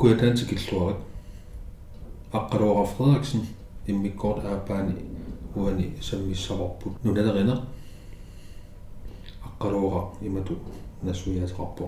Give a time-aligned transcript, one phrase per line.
[0.00, 1.00] kuataantikilluarat
[2.32, 3.42] aqqaluara Frederiksen
[3.86, 4.94] иммиккорт аапаани
[5.56, 7.56] уани саммиссаварпут нуналерина
[9.46, 10.54] аққалуора имату
[11.02, 11.84] насуяасеқарпо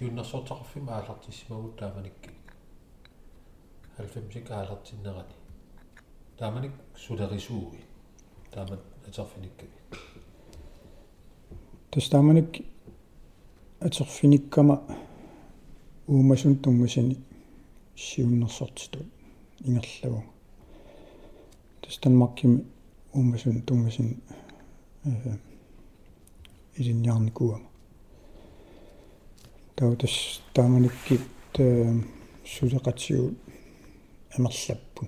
[0.00, 2.30] юннэрсуутақарфима аалартиссимагут тааманикки
[3.98, 5.34] 90 аалартиннерани
[6.38, 7.80] тааманик сулерисууи
[8.50, 9.66] таамат атерфиникки
[11.90, 12.50] тастааманик
[13.80, 14.82] атерфиниккама
[16.11, 17.15] уумасун тунгасани
[17.95, 18.99] сиуннерсортиту
[19.63, 20.23] ингерлаву
[21.81, 22.65] тастанмаркими
[23.13, 24.21] уумасун тунгасин
[25.05, 25.37] э
[26.75, 27.61] илинниарникуама
[29.75, 31.21] таутас тааманиккит
[32.53, 33.33] сулеқатсиу
[34.35, 35.07] амерлаппу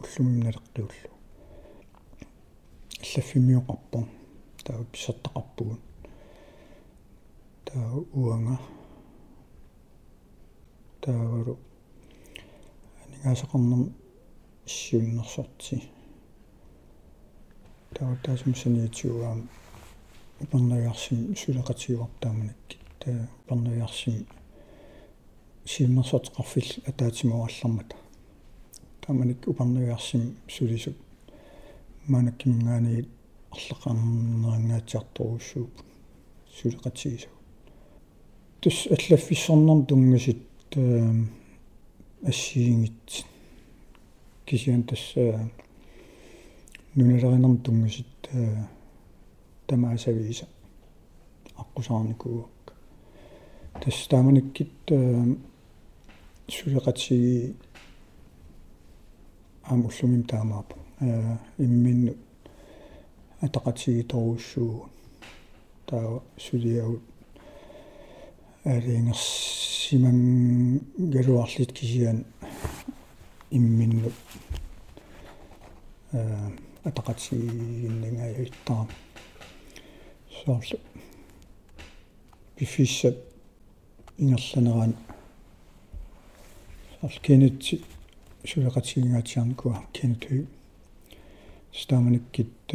[0.00, 1.10] уллумим налеққиуллу
[3.00, 3.98] аллаффимиоқарпо
[4.64, 5.78] таа писертақарпугун
[7.64, 8.58] таа уанга
[11.00, 11.58] таавару
[13.04, 13.92] анигаасақарнам
[14.66, 15.82] иссиуннерсорти
[17.94, 19.48] таа таасумсаниитсууаам
[20.40, 24.26] ипарнаярсим сулеқатигуартааманакки таа парнаярсим
[25.64, 27.96] сииммерсортеқарфил атаатимуарлармата
[29.02, 30.96] тааманик упарнаярсим сулисут
[32.06, 33.08] маанаккимингаани
[33.52, 35.70] арлеқарнерангаатиарторуссууп
[36.58, 37.28] сулеқатигису
[38.60, 40.47] тус аллаффиссорнэрм тунгасит
[42.26, 43.24] ассиингит
[44.44, 45.50] кисиан тасса
[46.94, 48.06] нунелеринерм тунгасит
[49.66, 50.46] тамаасавииса
[51.56, 52.74] аққусаарникууак
[53.80, 54.72] тас тааманиккит
[56.48, 57.56] сулеқатсиги
[59.62, 60.76] аамуллумим таамаапу
[61.58, 62.14] имминну
[63.40, 64.88] атақатсиги торуссуу
[65.86, 67.07] таа сулиагут
[68.64, 72.24] алингерсиман галуарлит кисиан
[73.50, 74.12] имминну
[76.12, 76.50] э
[76.84, 78.86] атақатсигиннагаяиттаа
[80.44, 80.78] соорлу
[82.56, 83.16] бифиссат
[84.18, 84.96] ингерланерaan
[87.00, 87.82] соорлу кенитси
[88.44, 90.46] сулеқатсигингаатиарникуа кенитүй
[91.72, 92.74] стаманиккит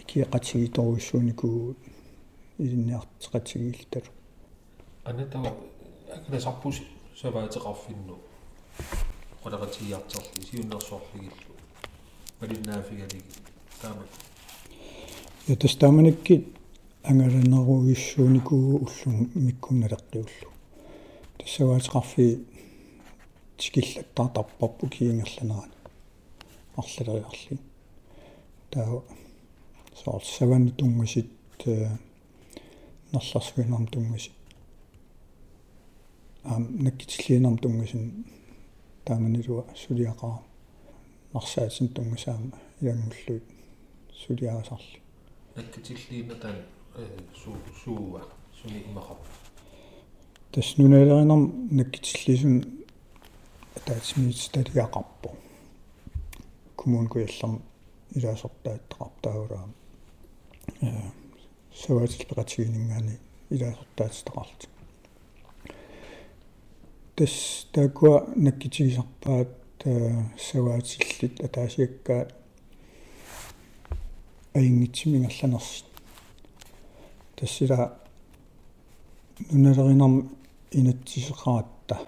[0.00, 1.76] икиақатсигиторуссууникуу
[2.58, 4.06] илинниартеқатсигииллталу
[5.04, 5.54] анатаа
[6.16, 6.80] акнасарпус
[7.22, 8.16] саваатеқарфинну
[9.42, 11.52] qolaqatigiarterli siunnersorligillu
[12.40, 13.32] малиннаафигалиги
[13.80, 14.04] таама
[15.48, 16.34] я тастааманикки
[17.10, 20.48] ангаланеругиссууникуу уллун миккунналеққиуллу
[21.38, 22.26] тассаваатеқарфи
[23.58, 25.78] тикиллаттаартарпарпу киингерланерани
[26.76, 27.58] арлалериарли
[28.70, 29.02] таа
[30.02, 31.30] соор саван тунгасит
[33.12, 34.32] нерларсуинерм тунгасит
[36.44, 38.24] аам наккитиллиинерм тунгасин
[39.04, 40.42] тааманилуа сулиақаа
[41.34, 43.44] нарсаатин тунгасаама илангуллуит
[44.22, 44.98] сулиарасарли
[45.56, 46.56] наккитиллиина таан
[47.42, 48.22] суу сууа
[48.60, 49.20] суни имақап
[50.52, 52.56] тас нуналеринерм наккитиллисун
[53.86, 55.30] таатсимиит талиақарпо
[56.76, 57.62] коммун куяллам
[58.16, 59.68] илаасортааттақартаагулаа
[60.80, 60.88] э
[61.82, 63.14] саваатилпеқатигинингаани
[63.50, 64.68] илаасортаатитақарти
[67.16, 69.48] тас таакуа наккитигисарпаат
[70.38, 72.28] саваатиллит атаасиаккаа
[74.54, 75.84] аингитсимингерланерси
[77.36, 77.98] тассила
[79.50, 80.30] нуналеринерм
[80.70, 81.98] инатсисеқаратта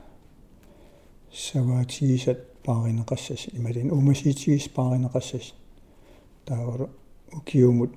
[1.32, 3.48] саваатигисат пааринеқассас.
[3.52, 5.52] Ималин умасиитигис пааринеқассас.
[6.46, 6.90] Таавару
[7.32, 7.92] укиумут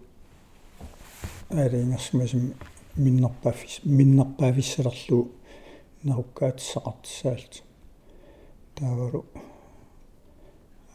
[1.49, 2.53] аалингерсимасим
[2.95, 5.31] миннерпаффис миннерпаависсалерлу
[6.07, 7.53] наруккаатсақартсаалт
[8.75, 9.25] таавару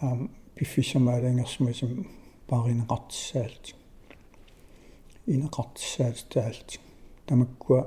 [0.01, 0.21] аам
[0.57, 1.93] пиффисамаалангерсимасим
[2.49, 3.65] пааринеқартсаалт
[5.35, 6.69] инеқартсаалт таалт
[7.27, 7.81] тамаккуа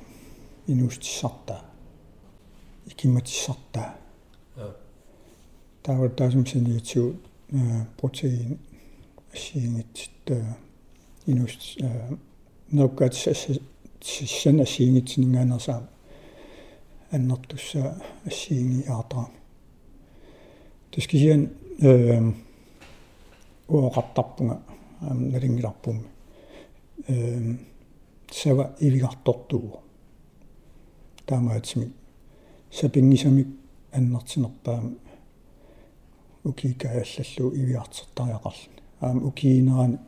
[0.67, 1.61] инуустиссартаа
[2.87, 3.95] икимматиссартаа
[5.83, 7.15] таава таасумсиниитсуу
[7.97, 8.59] протеин
[9.35, 10.31] сиингит
[11.27, 11.77] инуст
[12.71, 13.13] ноккат
[14.03, 15.81] сиссан асиингитсингаанерсаа
[17.11, 19.29] аннертусса ассиинги аатаа
[20.91, 22.21] тускисиан э
[23.67, 24.61] уоқартарпунга
[25.01, 26.07] налингиларпумми
[27.07, 27.55] э
[28.31, 29.79] сава ивигартортуу
[31.25, 31.93] таамаатсими
[32.71, 33.47] сапингисамик
[33.91, 34.97] аннартинерпаами
[36.43, 39.99] укикааллаллу ивиартертариақарлни аама укиинерани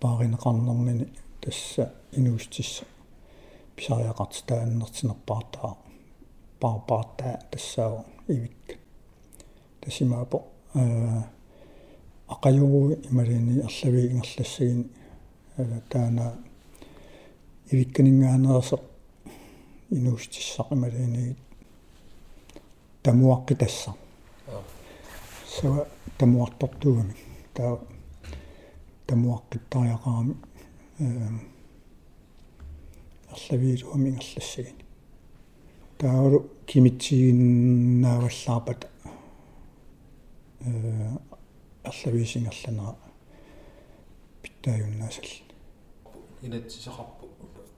[0.00, 1.08] пааринеқарнэрмини
[1.40, 2.84] тасса инуустисса
[3.76, 5.76] писариақарт тааннертинерпаартаа
[6.60, 8.74] паарпаартаа тассаава ивикка
[9.80, 10.38] тасимаапо
[10.74, 11.24] аа
[12.28, 14.84] ақаюру ималини арлави ингерлассагини
[15.90, 16.26] таана
[17.72, 18.82] ивикканингаанерсеқ
[19.96, 21.36] инуустиссақ ималини
[23.04, 23.94] тамуаққи тасса
[25.54, 25.86] сава
[26.18, 27.14] тамуартортугами
[27.54, 27.78] таа
[29.06, 30.34] тамуаққиттариақарами
[30.98, 31.51] э
[33.34, 34.84] арлавиилуами ингерлассагини
[35.98, 38.80] таавалу кимитсигиннааваллаарпат
[40.60, 40.62] э
[41.90, 42.96] арлавиисингерланера
[44.42, 45.42] питтааюннаасалли
[46.42, 47.26] инатсисақарпу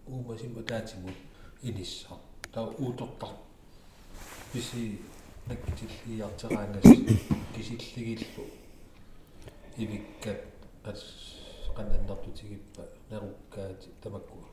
[0.06, 1.14] уумасимма таатимут
[1.62, 2.08] инисса
[2.52, 3.30] таа уутортар.
[4.52, 5.00] Писи
[5.46, 6.84] наккитиллиартераанас
[7.54, 8.46] кисиллигиллу.
[9.76, 10.44] Ивиккат
[10.84, 11.02] ас
[11.76, 14.43] qannannartutигиппа неруккаати тамаккуа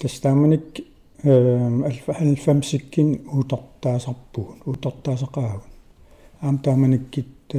[0.00, 0.80] тастааманик
[1.22, 5.72] эм альфа альфамсиккин уутортаасарпугун уутортаасақаагун
[6.40, 7.54] аам тааманиккит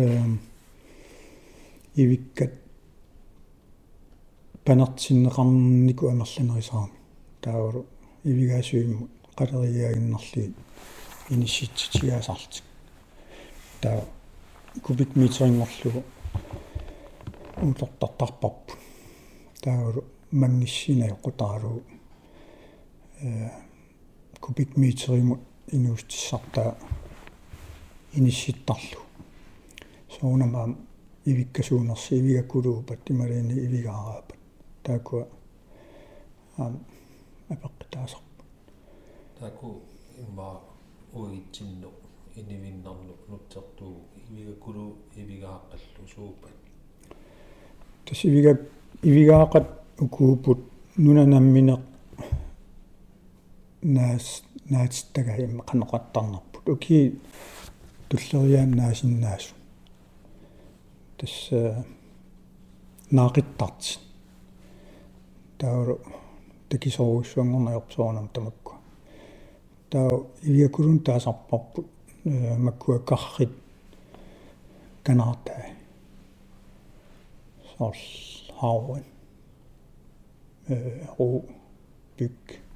[1.95, 2.53] ивиккат
[4.65, 6.97] панартиннеқарнику амерланерисаами
[7.41, 7.85] таавалу
[8.23, 10.55] ивигаасуиммут қалериаагиннарлиит
[11.29, 12.63] иниситситигаасартик
[13.81, 14.03] таа
[14.83, 16.03] кубик метрингорлугу
[17.61, 18.73] унтортартарпарпу
[19.61, 21.83] таагулу мангиссина эққутаалу
[24.75, 25.39] метримут
[25.71, 26.77] инуустиссартаа
[28.13, 29.01] инисситтарлу
[30.09, 30.75] соонама
[31.25, 34.37] ивиккасуунерси ивигакулуупат ималини ивигаараапат
[34.83, 35.27] таакуа
[36.57, 36.79] ам
[37.49, 38.43] апеққитаасарпу
[39.39, 39.81] таку
[40.17, 40.61] имма
[41.13, 41.91] уигитсинну
[42.35, 43.95] инивиннарну нутсертуу
[44.29, 46.51] ивигакулу ивигааққаллу суупат.
[48.05, 48.59] Тасивига
[49.01, 49.67] ивигаақат
[49.99, 50.59] укуупут
[50.97, 51.81] нунанамминеқ
[53.87, 57.19] наас наатстага имма канеқаттарнарпут уки
[58.09, 59.55] туллериааннаасиннаасу
[61.17, 61.85] тасса
[63.11, 63.99] наақиттарти
[65.57, 65.99] тауру
[66.69, 68.75] такисоруссуангорнаёрсуунам тамакку
[69.89, 70.09] таа
[70.43, 71.87] ивиакулун таасарпарпут
[72.25, 73.53] маккуаккаррит
[75.03, 75.65] канаартаа
[77.77, 77.95] сорл
[78.59, 79.05] хауэн
[80.67, 81.45] э ру
[82.17, 82.66] бик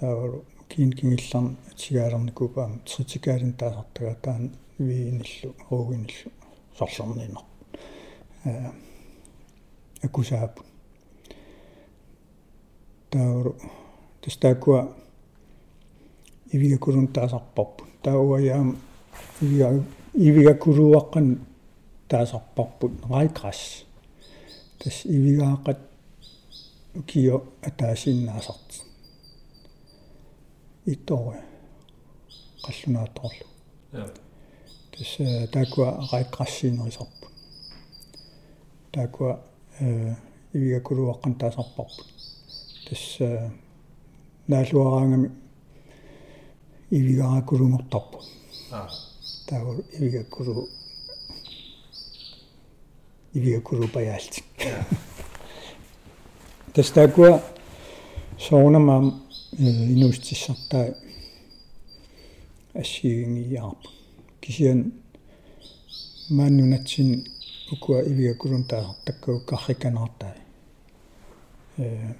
[0.00, 6.30] таавалу кин кингилларн атигаалерникупаам тритикаалин таасартага таан вииниллу руугиниллу
[6.78, 7.44] сорлернинер
[8.44, 8.70] э
[10.02, 10.60] акусаап.
[13.10, 13.56] Таавалу
[14.22, 14.88] тастаакуа
[16.52, 18.78] ивигакулун таасарпарпут тауаяам
[19.40, 21.38] ивига ивигакулуаққан
[22.08, 23.84] таасарпарпут райкрас
[24.78, 25.78] тас ивигаақат
[27.06, 28.89] кио атаасиннаасарт
[30.92, 31.40] итори
[32.64, 33.46] qallunaatoorlu
[33.92, 34.06] ja
[34.92, 35.12] тас
[35.52, 37.26] таакуа араиккассиинерисарпу
[38.92, 39.32] таакуа
[39.80, 40.14] э
[40.54, 42.02] ивиакулуаққан таасарпарпу
[42.86, 43.04] тас
[44.48, 45.30] наалуараангами
[46.90, 48.18] ивигаракулунгортарпу
[48.72, 48.88] а.
[49.46, 49.62] Таа
[49.98, 50.68] ивиакулу
[53.32, 54.44] ивиакулу паяалти
[56.74, 57.42] тас таакуа
[58.38, 60.94] соонамаам инуустиссартаа
[62.74, 63.88] ассигингиаарпу
[64.40, 64.92] кисиан
[66.30, 67.26] мааннунатсин
[67.72, 70.34] укуа ивиакулун таа таккау карриканартаа
[71.78, 72.14] э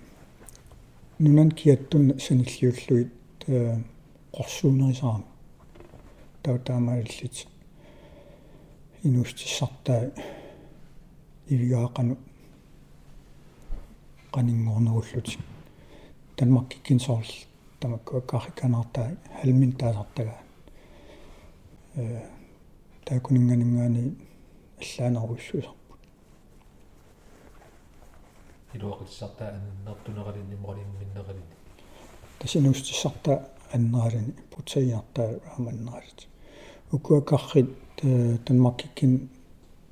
[1.18, 3.12] нунан киаттун саниллиуллуит
[4.32, 5.24] qorsuunerisaami
[6.42, 7.46] таутаамааллит
[9.04, 10.10] инуустиссартаа
[11.48, 12.16] ивигаақану
[14.32, 15.28] qaninngornerullut
[16.40, 17.32] Danmarkkikin soorl
[17.80, 20.42] tamakku karrikanartaa halmin taasartagaa
[21.98, 22.02] э
[23.04, 24.02] таакунинганингаани
[24.82, 26.00] аллаанерусsuusарпут
[28.74, 31.56] илуақитсартаа аннартунералинни моралимминнералини
[32.38, 33.32] тасинустиссарта
[33.74, 36.20] аннералини путсаиартаа ааманнералит
[36.92, 37.70] укуакаррит
[38.02, 39.28] Danmarkkikin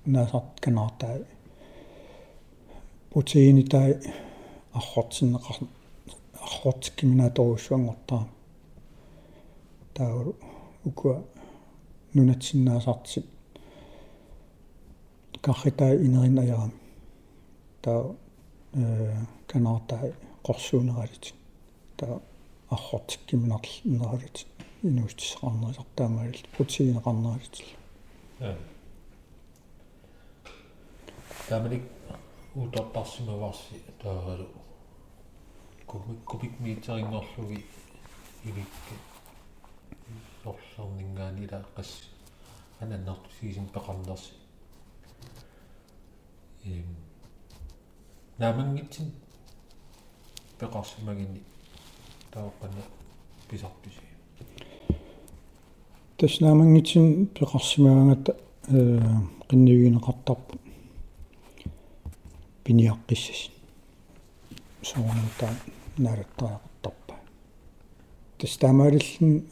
[0.07, 1.19] наасарт канаартаа
[3.13, 4.01] путсиинитай
[6.49, 8.29] аррортиннеқар аррортиккиминааторуссуангортаа
[9.95, 10.15] таа
[10.85, 11.23] укуа
[12.15, 13.27] нунатсиннаасартит
[15.43, 16.73] карритаа инерин аярами
[17.83, 18.17] таа
[18.75, 20.13] э канаартаа
[20.47, 21.35] qorsuuneralит
[21.99, 22.21] таа
[22.71, 24.47] аррортиккиминарлинералит
[24.83, 27.55] инуустиссақарнерисартаамаалит путсиинеқарнералит
[28.41, 28.57] ja
[31.49, 31.83] Таманик
[32.55, 34.49] утортарсимаварси тааралу
[35.89, 37.65] купик купик миитерингорлуги
[38.45, 38.95] ивикки
[40.43, 42.11] сорларнингаанила қас
[42.81, 44.33] ананнарту сиисин пеқарнерси
[46.65, 46.97] им
[48.39, 49.13] намангитсин
[50.59, 51.43] пеқарсимагини
[52.33, 52.83] таоққана
[53.49, 54.03] писартуси
[56.19, 58.37] таснаамангитсин пеқарсимаагата
[58.69, 59.01] э
[59.49, 60.55] qinnivigineqartarpu
[62.65, 63.51] piniaqqissas
[64.83, 65.55] суунутаа
[65.99, 67.15] наалаттариақартарпа
[68.39, 69.49] тастаамаалиллин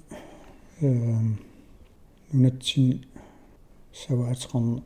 [0.80, 0.88] э
[2.32, 3.04] нунатсин
[3.92, 4.82] саваатеқарна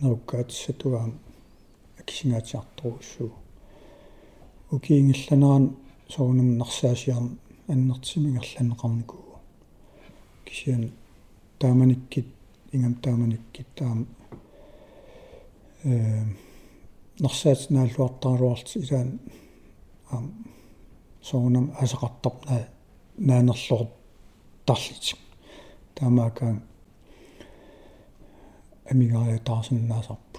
[0.00, 1.12] неруккаатиссатугаам
[2.00, 3.30] акисингаатиарторуссуу
[4.70, 5.76] укиингилланеран
[6.08, 9.38] соонум нарсаасиарм аннертимингерланеқарникуу
[10.44, 10.92] кисиан
[11.58, 12.26] тааманиккит
[12.72, 14.06] ингам тааманиккит таам
[15.84, 16.24] э
[17.20, 19.20] нарсаатинааллуартаруарт илаан
[20.10, 20.24] ам
[21.28, 22.62] соонам асеқартарнаа
[23.28, 23.82] наанерлор
[24.66, 25.04] тарлит
[25.96, 26.56] таамаакаан
[28.90, 30.38] амигаая таарсиннаасарпу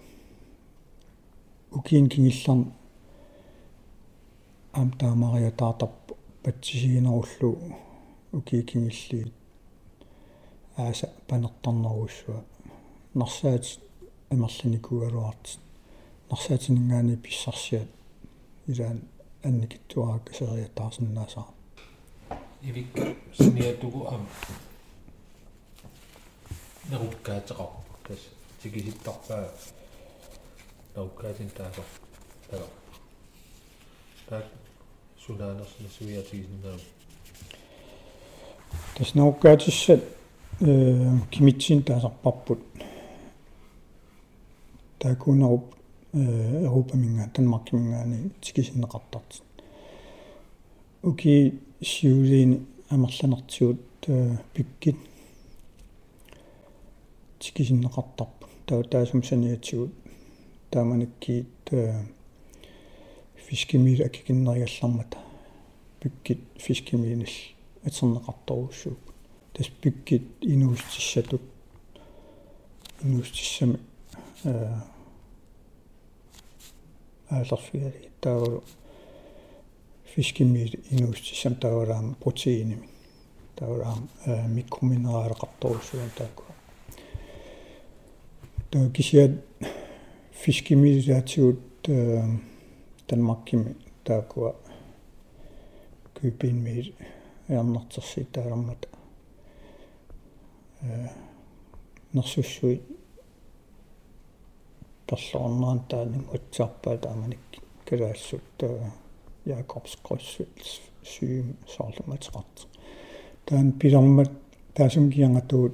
[1.77, 2.61] укиин кингилларн
[4.79, 7.75] ам таамариа таартарпу патсисигинеруллу.
[8.31, 9.33] Укии кингиллиит
[10.75, 12.43] ааса панертарнеруссуа
[13.13, 13.65] нарсаат
[14.29, 15.59] амерланикугалуарт
[16.29, 17.89] нарсаатинингаани писсарсиат.
[18.67, 19.01] Илаан
[19.47, 21.47] анникиттуарак асериатаарсиннаасаа
[22.69, 22.93] ивик
[23.37, 24.27] синиатугу ам
[26.89, 27.69] неруккаатеқар
[28.07, 28.21] тас
[28.61, 29.43] тикиситтарпаа
[30.95, 31.83] неруккаатин таасо
[32.49, 32.67] таа
[34.29, 34.45] так
[35.23, 36.77] сунаанерсна суиатигисиннаа
[38.95, 40.01] тас неруккаатиссат
[40.59, 42.59] э кимитсин таасарпарпут
[44.99, 45.76] таакуунеруп э
[46.13, 49.41] европаминга танмаркимингаани тикисиннеқартарт
[51.03, 53.79] уки сиулиини амерланертиут
[54.53, 54.95] пиккит
[57.39, 59.93] тикисиннеқартарпу таа таасум саниатсигут
[60.71, 61.47] тааманиккиит
[63.35, 65.17] фискимил акикиннеригаллармата
[65.99, 67.27] пиккит фискимиинил
[67.83, 68.99] атернеқарторуссууп
[69.53, 71.41] тас пиккит инуустиссатут
[73.03, 73.79] инуустиссами
[74.45, 74.73] э
[77.29, 78.63] аалерфиали таавалу
[80.05, 82.89] фискимил инуустиссам таавалаам протеиними
[83.55, 86.43] таавалаам микроминералеқарторуссуан таакку
[88.71, 89.31] таа кисиат
[90.31, 91.59] фискимилиатигут
[93.07, 94.55] танмаккими таакуа
[96.13, 96.93] кюпинмил
[97.47, 98.87] яарнартерси таалармата
[100.81, 101.07] э
[102.13, 102.81] нерсуссуи
[105.07, 107.39] перлорнаан таанин утсаарпаа тааманик
[107.87, 108.43] калаассут
[109.47, 112.67] Jakobs Kreuzsvits syge soorlumatеқарт
[113.45, 114.31] таан пилэрмат
[114.75, 115.73] таасум киангатуут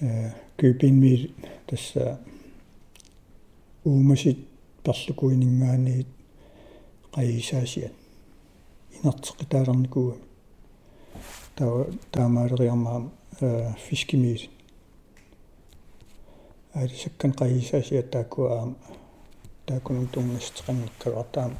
[0.00, 1.30] э кюпинмил
[1.66, 2.18] тасса
[3.84, 4.38] уумасит
[4.84, 6.06] перлукуинингаани
[7.12, 7.92] qayisaasiat
[12.12, 13.10] таамаалериармаа
[13.40, 14.48] э фискимиис
[16.74, 18.68] алисаккан qayisaasiat тааккуаа
[19.66, 21.52] таакунун тунгастеқангиккагартаам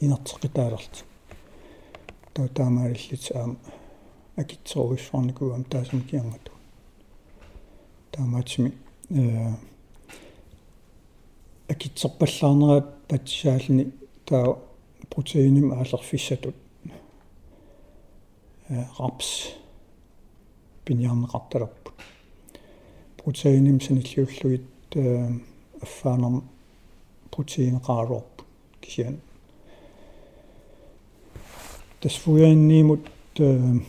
[0.00, 1.04] инартеқитаалерт
[2.34, 3.58] таа таамаалиллит аам
[4.36, 6.52] акитсоруиссуарникуам таасам киангату
[8.12, 8.72] таамаатсими
[9.10, 9.52] э
[11.68, 13.92] акитсерпаллаарнерат патсаални
[14.24, 14.58] таа
[15.10, 16.54] протеиним аалерфиссатут
[18.68, 19.28] э рапс
[20.84, 21.77] пиньярнеқарталерпут
[23.28, 24.62] протеиним саниллиуллугит
[24.94, 25.28] э
[25.82, 26.42] аффаанер
[27.30, 28.46] протеинеқарорпут
[28.80, 29.20] кисиан
[32.00, 33.06] тасфуяанниимут
[33.38, 33.80] э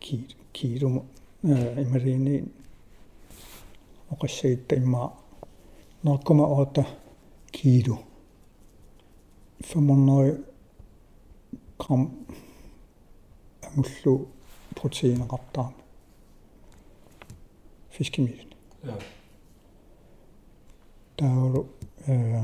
[0.00, 1.04] ки килум
[1.42, 2.48] э имарини
[4.08, 5.12] оқассагитта имма.
[6.02, 6.86] 0,8
[7.52, 7.98] kilo
[9.60, 10.38] 500
[11.78, 12.10] gram
[14.71, 15.73] angullu proteineqartaama
[17.89, 18.47] fiskimiil
[18.83, 18.95] ja
[21.17, 21.67] таавру
[22.07, 22.43] э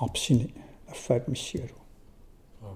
[0.00, 0.54] рапсини
[0.88, 1.80] аффаат миссигалу
[2.62, 2.68] Ja.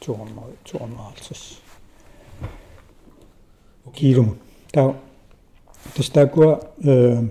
[0.00, 1.60] 200 250
[3.94, 4.38] килум
[4.72, 4.94] таа
[5.94, 7.28] тастаакуа э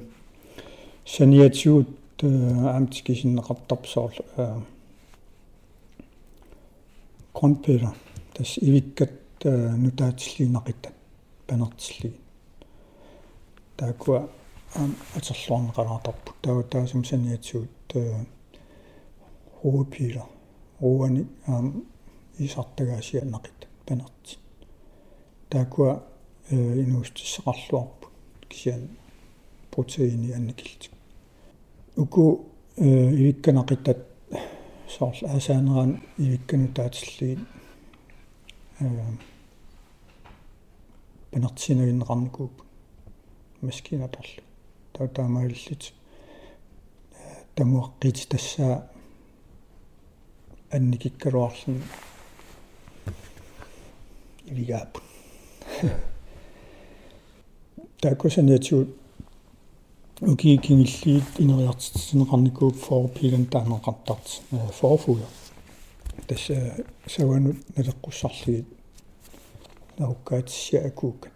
[1.05, 1.89] саниатсуут
[2.23, 4.61] аамтикисиннеқартарпсоор э
[7.33, 7.93] конпера
[8.38, 9.10] тас ивиккат
[9.44, 10.94] нутаатиллиинақиттат
[11.46, 12.20] панертиллиги
[13.76, 14.28] таакуа
[14.74, 18.24] аам атерлуарнеқалаартарпу таа таасум саниатсуут э
[19.60, 20.26] хуупила
[20.80, 21.84] руани аам
[22.38, 24.38] исартагаасианнақит панерти
[25.50, 26.04] таакуа
[26.50, 28.06] э инуустиссеқарлуарпу
[28.48, 28.88] кисиан
[29.72, 30.92] протеини анникилтик
[31.96, 32.86] уку э
[33.20, 33.98] ивикканақиттат
[34.88, 37.40] соорл аасаанеран ивиккану таатиллиит
[38.80, 38.88] э
[41.30, 42.52] пенартсинагиннеқарникууп
[43.60, 44.42] маскинаторлу
[44.92, 45.92] таа таамааллит
[47.56, 48.88] тамуаққит тассаа
[50.70, 51.82] анникиккалуарлун
[54.46, 54.98] ивигаап
[58.00, 58.90] таакусаниатсуут
[60.20, 64.42] уки кингиллиит инериартитсинеқарникууп форпилан таанеқартарт
[64.78, 65.26] форфуя
[66.28, 68.66] тасса саванут налеққуссарлигит
[69.98, 71.30] науккаатсиа акуука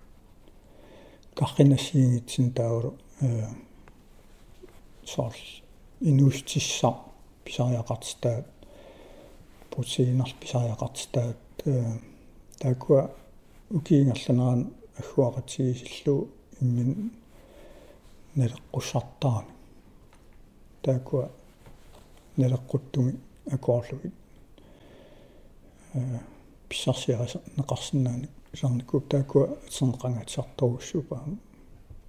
[1.35, 3.47] қарринассиингитсин таавалу э
[5.05, 5.35] сорл
[6.01, 6.95] инуустиссар
[7.45, 8.47] писариақартитаат
[9.71, 11.99] протеинар писариақартитаат э
[12.61, 13.11] таакуа
[13.71, 16.29] укиингерланеран аггуақатсигисиллу
[16.61, 17.13] иммин
[18.37, 19.53] налеққуссартарами
[20.83, 21.31] таакуа
[22.37, 23.19] налеққуттуми
[23.51, 24.15] акоорлугит
[26.69, 31.25] писсарсиараса неқарсинаани сарникуп таакуа сенеқангатсарторуссупаа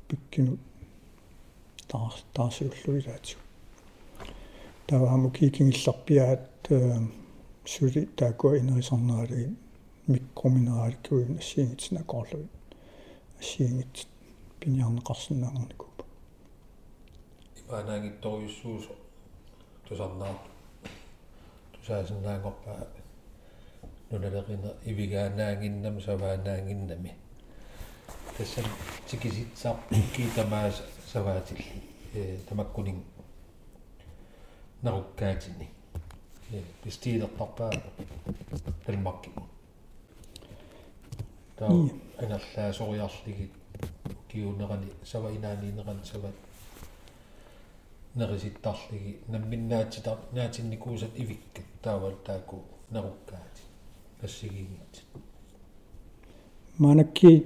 [0.07, 0.59] пиккинут
[1.87, 3.37] таар таарсиуллуилаатсу
[4.87, 6.69] тавааму кикингилларпиаат
[7.65, 9.55] сули таакуа инерисарнералиги
[10.07, 12.49] микроминераликкуин ассиингитсина акоорлугит
[13.39, 14.07] ассиингит
[14.59, 16.03] пиниарнеқарсинаангорникуп
[17.59, 18.85] имаанаангитторюссуус
[19.87, 20.35] тусарнаа
[21.73, 23.02] тусаасиннаангорпаа
[24.13, 27.11] нулалерина ивигаанаангиннам саваанаангиннами
[28.37, 28.65] тассан
[29.07, 29.77] тикиситсаар
[30.15, 30.75] китамаас
[31.11, 31.81] саваатилли
[32.13, 32.99] э тамаккунин
[34.83, 35.67] наруккаатини
[36.51, 37.71] э пистилертарпаа
[38.85, 39.43] талмаккигу
[41.57, 41.69] таа
[42.21, 43.53] анерлаа сориарлигит
[44.29, 46.35] киунерани сава инаанинеран сават
[48.15, 53.72] нериситтарлиги намминнаатита наатинникуусат ивиккат таавал тааку наруккаати
[54.23, 55.03] ассигингит
[56.77, 57.45] манакки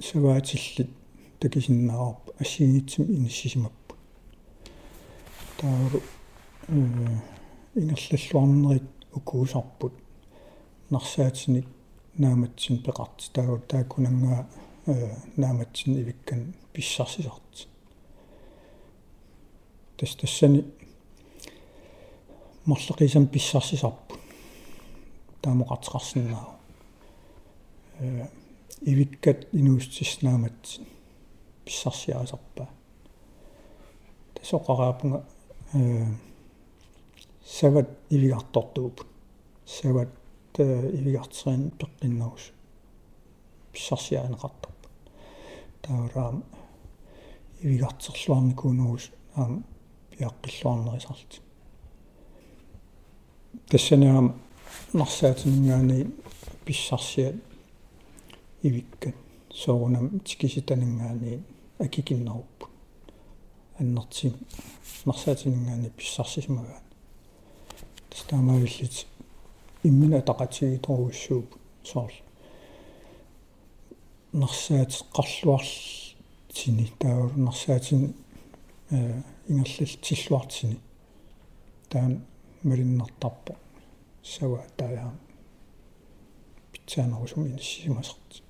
[0.00, 0.90] саваатиллит
[1.38, 3.94] такисиннаарп ассигитсим иниссисимаппу
[5.58, 6.00] таавру
[6.68, 6.74] э
[7.74, 9.92] ингерллуарнерит укуусарпут.
[10.90, 11.66] Нарсаатиник
[12.14, 14.48] нааматсин пеқарти тааву таакунангаа
[14.86, 17.66] э нааматсин ивиккан писсарсисарти
[19.96, 20.64] тас тассани
[22.64, 24.19] марлеқисам писсарсисарпут
[25.42, 26.54] таамоқартеқарсинаава
[28.00, 28.26] э
[28.82, 30.86] ивиккат инуустиснааматсин
[31.64, 32.68] писсарсиаасарпаа
[34.34, 35.24] тасоқараапунга
[35.74, 36.06] э
[37.44, 39.06] сават ивигартортуупут
[39.66, 40.08] сават
[40.58, 42.52] ивигартерин пеққиннерус
[43.72, 44.94] писсарсиаанеқартарпут
[45.82, 46.44] таавраам
[47.60, 49.64] ивигартерлуарникуунерус аам
[50.10, 51.40] пиаққиллуарнерисарти
[53.68, 54.40] тассанаам
[54.92, 56.06] нарсаатингаани
[56.64, 57.36] писсарсиат
[58.62, 59.14] ивиккат
[59.52, 61.42] соорунам тикиситанингаани
[61.78, 62.70] акикиннеруппут
[63.78, 64.34] аннэртим
[65.04, 66.82] нарсаатингаани писсарсисмагаан.
[68.10, 69.06] Тастаамавиллит
[69.82, 71.54] иммина тақатигиторуссууп
[71.84, 72.12] соор
[74.32, 78.14] нарсаат қарлуарлтини таа нарсаатин
[78.90, 80.78] э ингерлл тиллуартини
[81.88, 82.24] таан
[82.62, 83.56] малиннартарпо
[84.22, 85.12] сава тааа
[86.72, 88.42] питсаанерусум иниссимасерти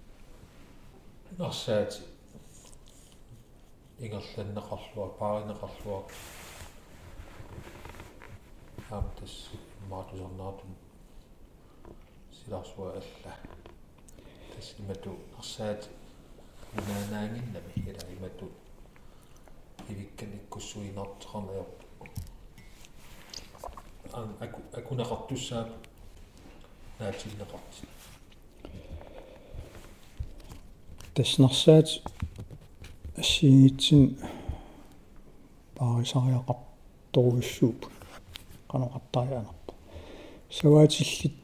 [1.38, 2.02] нарсаати
[3.98, 6.00] ингерланнеқарлуа пааринеқарлуа
[8.90, 9.35] аамтас
[9.88, 10.74] маатусарнаатум
[12.33, 13.35] силарсуа алла.
[14.54, 15.88] Тас имату нарсаати
[16.74, 18.50] унаанаагиннами ила имату
[19.88, 21.79] ивиккан иккуссуинартеқарнаёрпу
[24.12, 25.68] ан аку акунеқартуссаап
[26.98, 27.86] наатиннеқарти
[31.14, 31.88] таснарсаат
[33.16, 34.18] ассиигитсин
[35.76, 37.86] паарисариақарторуиссууп
[38.68, 39.74] каноқартарианерпа
[40.50, 41.34] саваатиллит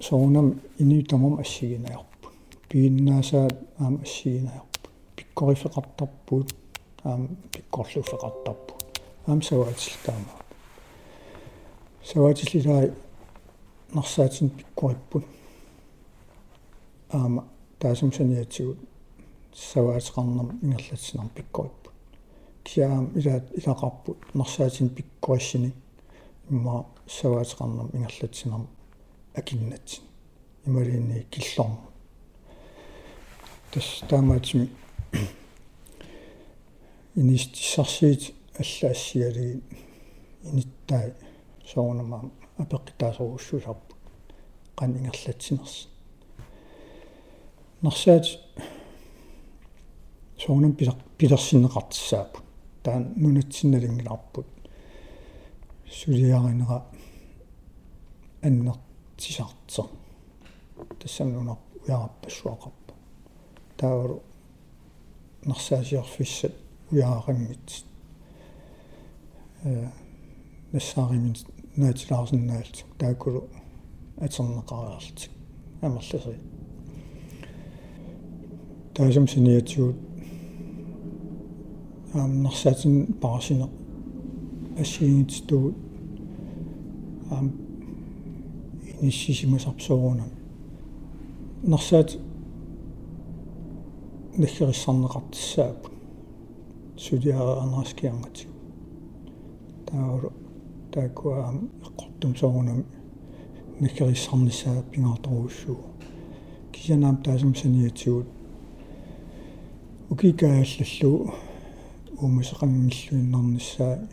[0.00, 2.28] соонам инуитамам ассигинаярпу
[2.68, 6.54] пииннаасаат аама ассигинаярпу пиккорифеқартарпут
[7.04, 8.73] аама пиккорлуфеқартарпу
[9.26, 10.32] аама саваатил таама
[12.04, 12.94] саваатиллилаа
[13.92, 15.24] нарсаатин пиккориппут
[17.10, 17.44] аама
[17.78, 18.78] таасумсаниатсигут
[19.54, 21.92] саваатеқарнам ингерлатсинар пиккориппут
[22.64, 25.72] киаам илаат илақарпут нарсаатин пиккориссини
[26.50, 28.60] имма саваатеқарнам ингерлатсинар
[29.34, 30.04] акиннатсин.
[30.66, 31.78] Ималиинни киллорм
[33.70, 34.70] тас таамаатими
[37.14, 39.62] инистиссарсиит аллаассигалиги
[40.44, 41.14] иниттай
[41.66, 43.96] соонамаа апеққитаасоруссуларпут
[44.78, 45.88] qan ингерлатсинерс
[47.82, 48.26] нарсаат
[50.38, 52.44] соонам пилер пилерсиннеқартиссаапут
[52.84, 54.46] таан нунатсинналингиларпут
[55.90, 56.84] сулиаринера
[58.42, 59.86] аннертисартер
[61.00, 62.92] тассамнунар уяраппассуақарпа
[63.76, 64.22] таавару
[65.44, 66.54] нарсаасиарфиссат
[66.90, 67.93] уяарангит э
[69.64, 71.36] нассааримин
[71.76, 73.48] наатилаарсиннаалт таакулу
[74.18, 75.30] атернеқариарлтик
[75.80, 76.38] амерласи
[78.94, 79.96] таасам синиатсуут
[82.12, 83.68] аам нарсаатин парасине
[84.78, 85.74] ассиингитстуут
[87.30, 87.52] аам
[89.00, 90.30] иниссисимасарпсоорунам
[91.62, 92.18] нарсаат
[94.36, 95.88] нахериссарнеқартиссаап
[96.98, 98.53] сулиара анраскиангатиг
[99.94, 100.32] таавру
[100.92, 102.84] таакуаам эққортум соорунам
[103.80, 105.78] нахериссарнissaа пингаартаруussуу
[106.72, 108.26] кисанаам таасам саниатигут
[110.10, 111.34] укикааллаллу
[112.20, 114.08] уумасеқангиллуиннарниссаа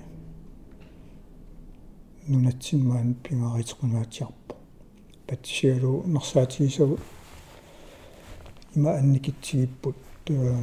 [2.28, 4.56] нунатсинмаан пингаритеқунаатиарпо
[5.28, 7.00] патсиалу нарсаатигисагу
[8.76, 10.58] има анникитсигиппут туа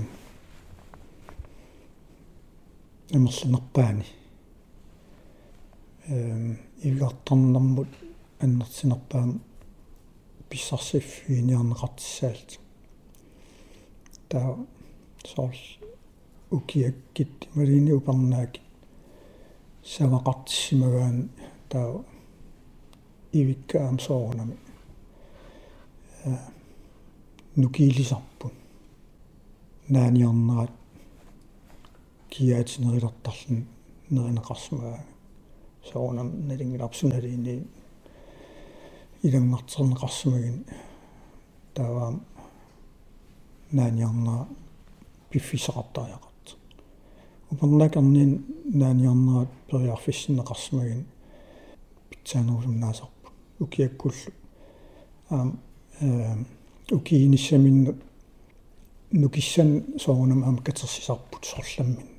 [3.12, 4.06] амерланерпаани
[6.08, 7.88] эм ивгартарнэрмут
[8.40, 9.40] аннэрсинерпаам
[10.48, 12.58] писсарсиффииниарнеқартиссаалти
[14.30, 14.56] таа
[15.30, 15.64] соорл
[16.50, 18.62] укиаккит малини упарнаакит
[19.84, 21.28] савақартиссимагаан
[21.68, 22.04] таа
[23.32, 24.56] ивиккаам соорунами
[26.24, 26.36] э
[27.56, 28.52] нукиилисарпун
[29.88, 30.72] нааниарнерат
[32.30, 33.66] киаатинерилертарлун
[34.10, 35.04] неринеқарсмаа
[35.92, 37.64] соорунам налингиларсуналиини
[39.22, 40.64] илангартернеқарсмагин
[41.74, 42.20] тааваам
[43.72, 44.48] нааниарнера
[45.30, 46.56] пиффисеқартариақарт
[47.50, 51.04] упернакарнин нааниарнерат периарфиссинеқарсмагин
[52.10, 54.32] питсаанерусум наасарпу укиаккуллу
[55.30, 55.58] аам
[56.00, 56.36] э
[56.90, 57.94] укииниссаминну
[59.10, 62.17] нукиссан соорунам аама катерсисарпут сорламмин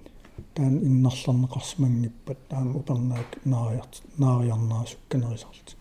[0.55, 5.75] таан иннарларнеқарсмангиппат аама упернаак наариарт наариарнаа сукканерисарт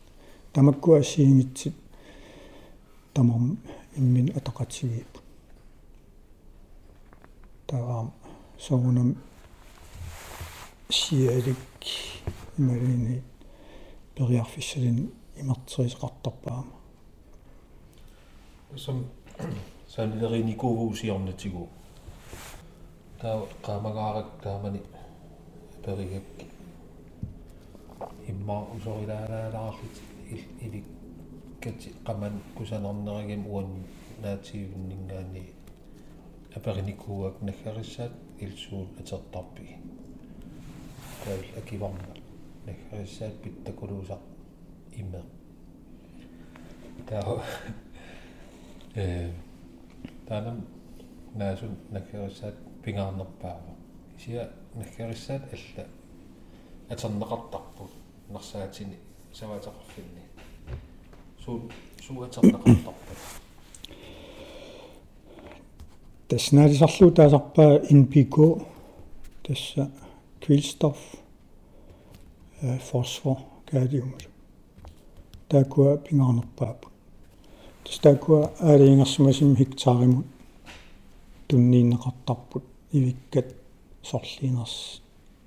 [0.53, 1.75] тамаккуа сиингитсит
[3.15, 3.59] тамам
[3.97, 5.13] иммин атақатсигиип
[7.67, 8.13] таам
[8.59, 9.17] соорунам
[10.91, 11.59] сиалик
[12.59, 13.23] ималини
[14.15, 16.75] периарфиссалин имертерисеқартарпаама
[18.77, 19.05] сам
[19.89, 21.78] санилеринникуувуусиорнатигу таа qaamagaarak
[24.44, 24.82] taamani
[25.84, 26.46] perigakki
[28.28, 29.96] имма усорилаалаалаарит
[30.62, 30.86] илик
[31.62, 33.70] кати qamан кусанернеригим уан
[34.22, 35.44] наатиивнингаани
[36.56, 39.78] апериникууак наггариссаат илсуун атертарпиги
[41.24, 42.14] таул акиварма
[42.66, 44.22] наггариссаат питтакулуусақ
[45.00, 45.22] имме
[47.08, 47.42] таа
[48.96, 49.32] э
[50.28, 50.58] таанам
[51.36, 52.56] наасун наггариссаат
[52.89, 53.73] пингаарнерпаава
[54.17, 55.85] исиа наггариссаат алла
[56.89, 57.91] атернеқартарпут
[58.31, 58.97] нарсаатини
[59.33, 60.25] саваатеқарфинни.
[61.45, 61.71] Суу
[62.01, 63.19] суу атернеқартарпут
[66.29, 68.67] тасснаалисарлуу таасарпаа инпико
[69.43, 69.91] тасса
[70.41, 70.97] kvælstof
[72.63, 73.37] э фосфор
[73.71, 74.15] калиум
[75.49, 76.87] таакуа пингаарнерпаап
[77.85, 80.27] тастаакуа аалиингерсумасим хектааримут
[81.49, 83.55] туннииннеқартарпут ивиккат
[84.03, 85.03] сорлиинерс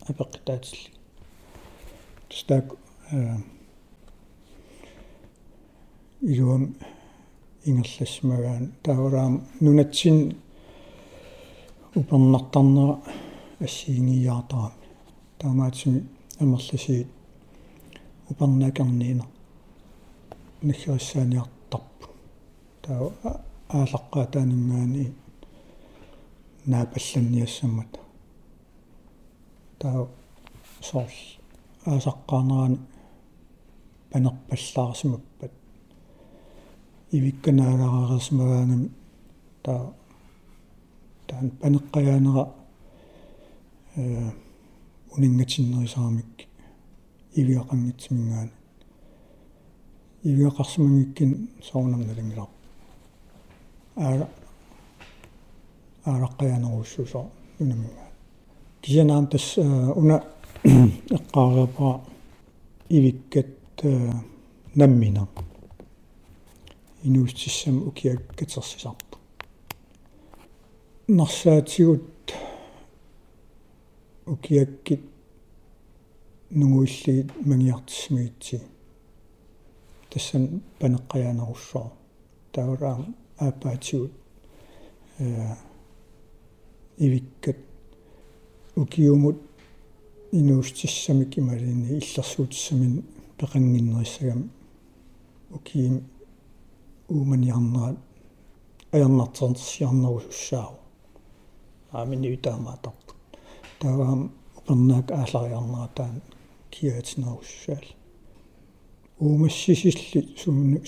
[0.07, 0.91] апеққитаатилли.
[2.29, 2.65] Тастаак
[3.11, 3.37] э
[6.21, 6.75] илуам
[7.65, 10.37] ингерлассмагаан таавраам нунатсин
[11.95, 12.99] упернартарнера
[13.59, 14.73] ассиингиаатарами
[15.39, 16.07] таамаатсими
[16.39, 17.07] амерласиит
[18.29, 19.25] упернакерниина
[20.61, 22.07] нахиассааниартарпу
[22.83, 23.11] таа
[23.69, 25.13] аалаққаа таанингаани
[26.65, 27.99] наапалланниассаммата
[29.79, 30.07] таа
[30.81, 31.17] сорл
[31.85, 32.79] аасаққаарнерани
[34.11, 35.51] панерпаллаарсимаппат
[37.11, 38.89] ивикканаагараарисмагаанами
[39.63, 39.93] таа
[41.27, 42.43] таан панеққаяанера
[43.95, 44.31] э
[45.15, 46.47] унингатиннерисарамик
[47.35, 48.51] ивиақангитсимингаана
[50.23, 52.49] ивиақарсимангиккин соонам налангилар
[53.95, 54.27] аа
[56.05, 57.21] аараққаяанеруссусо
[57.59, 58.09] унамингаа
[58.81, 60.23] кисянаам тас уна
[61.17, 62.01] эққаариапаа
[62.89, 63.83] ивиккат
[64.75, 65.27] наммина.
[67.03, 69.17] Инуустиссам укиаккатерсисарпу
[71.07, 72.33] нарсаатигут
[74.25, 75.01] укиаккит
[76.51, 78.61] нугуиллигит мангиартиссимигитси
[80.09, 81.91] тассан панеққаяанеруссоо
[82.51, 84.13] таураам аапаатигут
[85.19, 85.55] э
[87.05, 87.57] ивиккат
[88.75, 89.37] укиумут
[90.31, 92.93] инуустиссамик ималини иллерсуутиссамин
[93.37, 94.41] пеқангиннериссагам
[95.55, 95.95] укиим
[97.09, 97.97] ууманиарнерат
[98.91, 100.75] аярнартернерсиарнерусуссаау
[101.91, 103.17] аамини утаамаатарпут
[103.79, 104.21] тааваам
[104.57, 106.21] упернаак аалариарнератаан
[106.73, 107.85] киаатинеруссаал
[109.19, 110.21] уумассисилли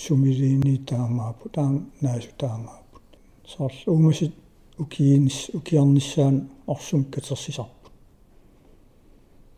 [0.04, 3.02] сумилиини таамаапу таам наасу таамаапут
[3.52, 4.34] сорл уумасит
[4.78, 7.90] укиинис укиарниссаан орсум катерсисарпу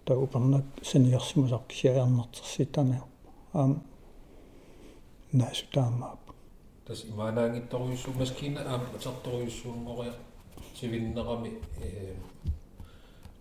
[0.05, 3.09] таа упернаак саниарсимасар кисиаярнартерситаниарпу
[3.53, 3.83] аам
[5.33, 6.33] наасу таамаапу
[6.87, 10.15] тас имаанаангитторуйуссуу маскина аам атерторуйуссуунгориа
[10.79, 12.15] сивиннерами э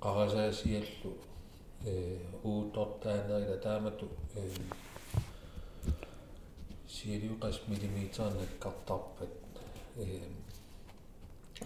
[0.03, 1.11] qarasaassiallu
[1.85, 4.49] э уутортааnerila таамату э
[6.87, 9.44] сиалиуқас миллиметернаккартарпат э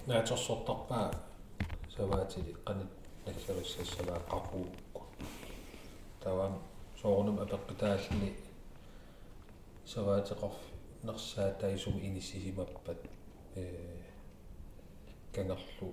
[0.10, 1.12] нааторсортарпаа
[1.96, 2.92] саваатили qanit
[3.26, 5.02] наксариссассаваа qarruukku
[6.24, 6.54] тавам
[7.02, 8.32] соорнум апеққитааллини
[9.94, 10.58] саваатеқарф
[11.04, 13.00] нерсаатаисуми иниссисимаппат
[13.56, 13.64] э
[15.36, 15.90] кангерлу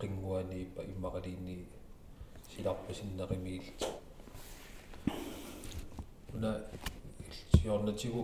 [0.00, 1.66] қингуанииппа иммақалиинни
[2.52, 3.80] силарпасиннеримиилт
[6.34, 6.52] уна
[7.54, 8.22] сиорнатигу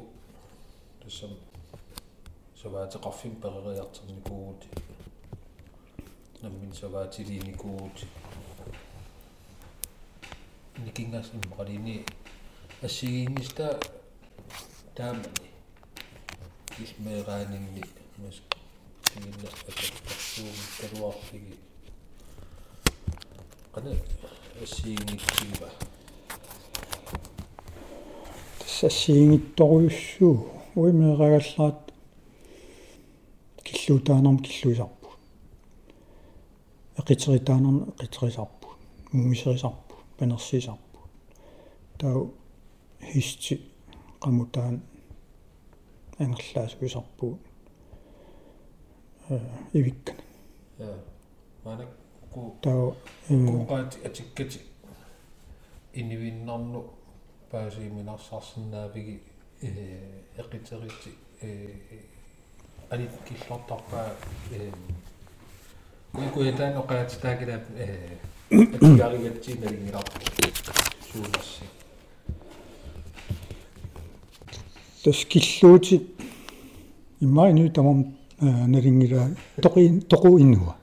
[1.01, 1.31] тассам
[2.61, 3.35] саваатеқарфим
[6.37, 8.05] перериартерникуут наммин саваатилиникуут
[10.85, 12.05] никингас иммақалиини
[12.83, 13.79] ассигиинниста
[14.95, 15.51] таамани
[16.79, 17.83] исмераанинни
[18.19, 18.41] мас
[19.05, 21.55] кигинна атаққарсуум калуарлиги
[23.75, 23.93] qana
[24.63, 25.71] ассигингитсигива
[28.59, 30.37] тассассиингитторуйуссуу
[30.75, 31.79] уимеэрагаллаат
[33.65, 34.96] киллуутаанерм киллуисарпу
[37.07, 38.69] эқитеритаанерм эқитерисарпу
[39.13, 41.01] мумисерисарпу панерсисарпу
[41.99, 42.35] тау
[43.01, 43.61] хисти
[44.21, 44.83] qamutaан
[46.19, 47.39] ангерлаасуисарпу
[49.29, 49.39] э
[49.73, 50.21] ивиккана
[50.79, 50.99] я
[51.65, 51.89] манак
[52.33, 52.97] ку тау
[53.29, 54.61] куqaati атиккати
[55.93, 56.91] инивиннарну
[57.51, 59.23] паасииминарсарсинаавиги
[59.63, 61.71] э эқитерити э
[62.91, 64.17] анит киллортарпаа
[64.51, 64.73] э
[66.15, 68.19] уикуятаан оқаатитаагилаап э
[68.51, 70.21] атигаригатсиналингиларпу
[71.13, 71.65] суунарси
[75.05, 76.07] тас киллуути
[77.21, 80.77] имаани тамам налингила тоқи тоқу иннуа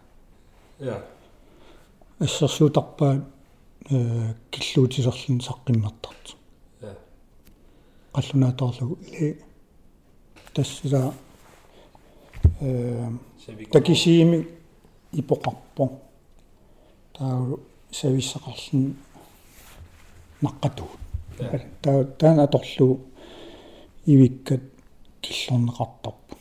[0.80, 1.04] я
[2.20, 3.26] ассерсуутарпаа
[3.90, 6.36] э киллуутисерлун саққиммартарт
[6.82, 6.96] я
[8.14, 9.42] қаллунааторлугу или
[10.54, 11.14] тассила
[12.62, 13.10] э
[13.72, 14.48] такисиими
[15.14, 16.00] ипоқарпо.
[17.14, 17.58] Таа
[17.92, 18.96] сависсақарлун
[20.42, 20.86] наққату.
[21.82, 22.04] Таа.
[22.20, 23.00] Таана аторлу
[24.06, 24.62] ивиккат
[25.22, 26.38] киллорнеқартарпу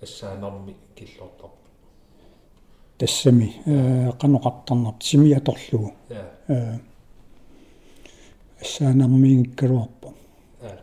[0.00, 1.56] ассаанарми киллортарпу
[2.98, 5.94] тассами э каноқартарнарт сими аторлугу
[6.48, 6.78] э
[8.60, 10.14] ассаанармиингккалуарпо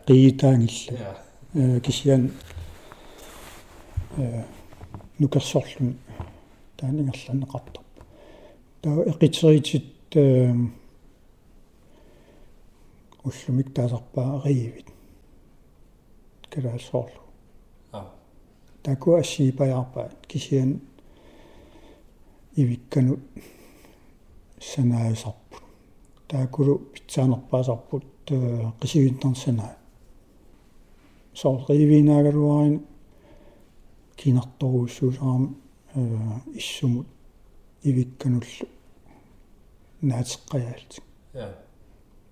[0.06, 1.18] қиитаангилла
[1.54, 2.32] э кисиан
[4.16, 4.44] э
[5.18, 5.96] нукерсорлун
[6.76, 8.02] таанингерланеқартарпу
[8.82, 10.54] таа эқитеритит э
[13.24, 14.86] уллумик таасарпаа риивит
[16.50, 17.22] калаасоорлу
[17.92, 18.12] а
[18.82, 20.80] таку ассиипаярпаат кисиан
[22.54, 23.18] ивиккану
[24.60, 25.62] санаасарпут
[26.28, 28.04] таакулу питсаанерпаасарпут
[28.80, 29.76] қисивиннерсанаа
[31.34, 32.86] соорривинаагалуарин
[34.16, 35.56] кинарторуссуусаарам
[36.54, 37.06] иссумут
[37.82, 38.68] ивиккануллу
[40.02, 41.00] наатеққаяалти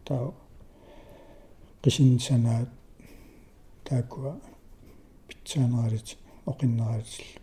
[0.05, 0.35] таа
[1.83, 2.69] қисинсанаат
[3.85, 4.41] таакуа
[5.29, 7.41] питсаанералит оқиннералит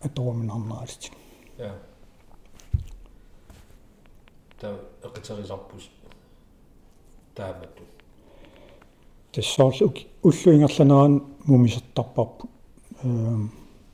[0.00, 1.10] аторуминарнералит
[1.58, 1.74] я
[4.60, 5.90] та эқитерисарпус
[7.34, 7.82] таамату.
[9.32, 12.48] Тассоорлу уллуингерланеран мумисертарпарпу
[13.04, 13.50] эм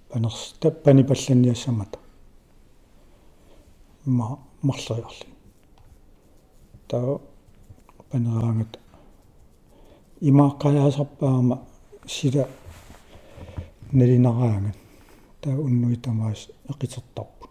[0.08, 1.98] панерс таппани палланниассамата
[4.04, 5.26] ма марлериарли
[6.88, 7.18] таа
[8.10, 8.78] панераангат
[10.20, 11.58] имааққаяасарпаама
[12.06, 12.48] сила
[13.92, 14.76] налинараангат
[15.42, 17.48] таа уннуи тамаас эқитертарпу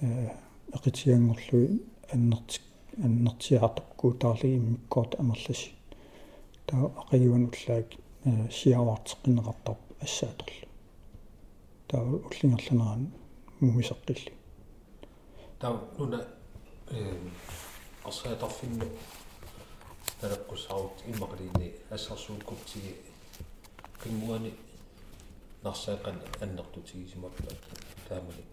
[0.00, 0.30] э
[0.76, 2.62] эқитиангорлуи аннертик
[3.04, 5.70] аннертиаартаккуу таарлиги миккоот амерласи
[6.66, 7.88] таа ақиуан уллаак
[8.56, 10.68] сиаваартеққинеқартарп ассааторлу
[11.88, 13.02] таа уллингерланеран
[13.60, 14.32] мумисеққилли
[15.60, 16.20] таа нуна
[16.90, 17.16] э
[18.04, 18.86] арсаатарфинну
[20.20, 22.92] талаққусаарут иммақалини ассарсууккутсиги
[24.02, 24.52] қингуани
[25.64, 27.52] нарсаақан аннертутигисимаппа
[28.08, 28.52] тааманик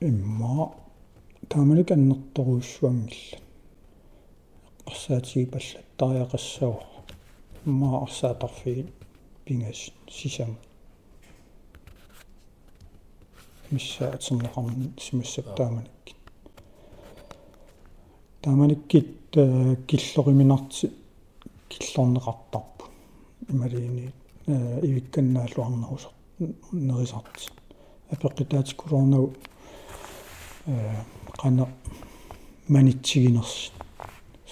[0.00, 0.74] имма
[1.48, 3.45] тааманик аннерторуссуангилла
[4.86, 6.82] арсаатиги паллаттариақассауа
[7.66, 8.86] имма арсаатарфиги
[9.44, 10.56] пингас сисам
[13.70, 15.90] миссаатсернеқарни симассап тааманик
[18.42, 19.30] тааманиккит
[19.88, 20.92] киллориминарти
[21.68, 22.84] киллорнеқартарпу
[23.48, 24.12] ималиини
[24.46, 26.10] ивикканнаалуарнерусер
[26.72, 27.50] нерисарти
[28.10, 29.34] апеққитаатикулорнау
[30.66, 30.94] э
[31.38, 31.68] qana
[32.68, 33.72] manitsigинерс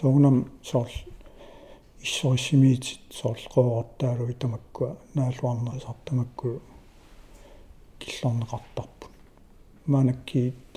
[0.01, 0.89] соонам соор
[2.03, 6.61] иссорисимиитит соорлqoortaalugi тамаккуа наалуарнерисар тамакку
[8.01, 9.07] киллорнеқартарпу
[9.87, 10.77] маанаккиит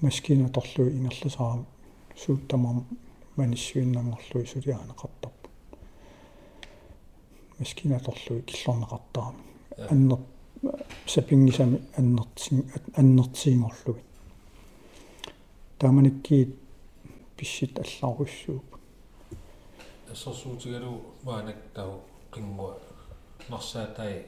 [0.00, 1.66] маскина торлуи ингерласарам
[2.16, 2.86] сууттамам
[3.36, 5.48] маниссуиннангорлуи сулиаанеқартарпу
[7.58, 9.42] маскина торлуи киллорнеқартарами
[9.90, 10.18] аннер
[11.06, 14.02] сапингисами аннертин аннертиингорлуги
[15.78, 16.63] тааманиккиит
[17.36, 18.78] писсит аллааруссууп
[20.10, 22.78] ассерсуутигалу маанак тау қингуа
[23.48, 24.26] нарсаатай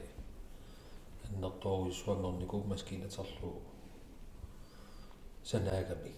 [1.29, 3.61] аннерторуйссуангорнику маскинатерлу
[5.43, 6.11] санаагами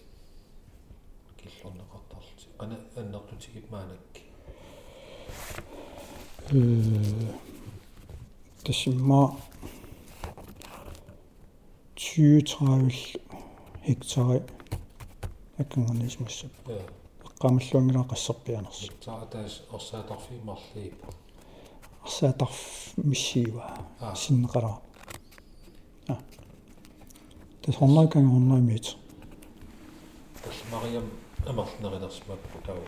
[1.38, 4.22] киллорнеқартарлути ана аннертутигит маанакки
[6.50, 7.32] э
[8.64, 9.36] тасимма
[11.96, 13.20] 20-30
[13.86, 14.42] hektar
[15.60, 16.82] аккангорнисмассап я
[17.24, 21.06] эққамаллуангилаа qassерпианерс таатаас орсаатарфимарлиипу
[22.02, 22.58] арсаатарф
[22.96, 23.64] миссиива
[24.00, 24.14] Аа.
[24.14, 24.80] синнеқалаа
[26.08, 26.18] а.
[27.62, 28.96] Тас хорнайкан хорнаймиит
[30.42, 31.04] тас мариам
[31.46, 32.78] амерлнерилерсмаппу тау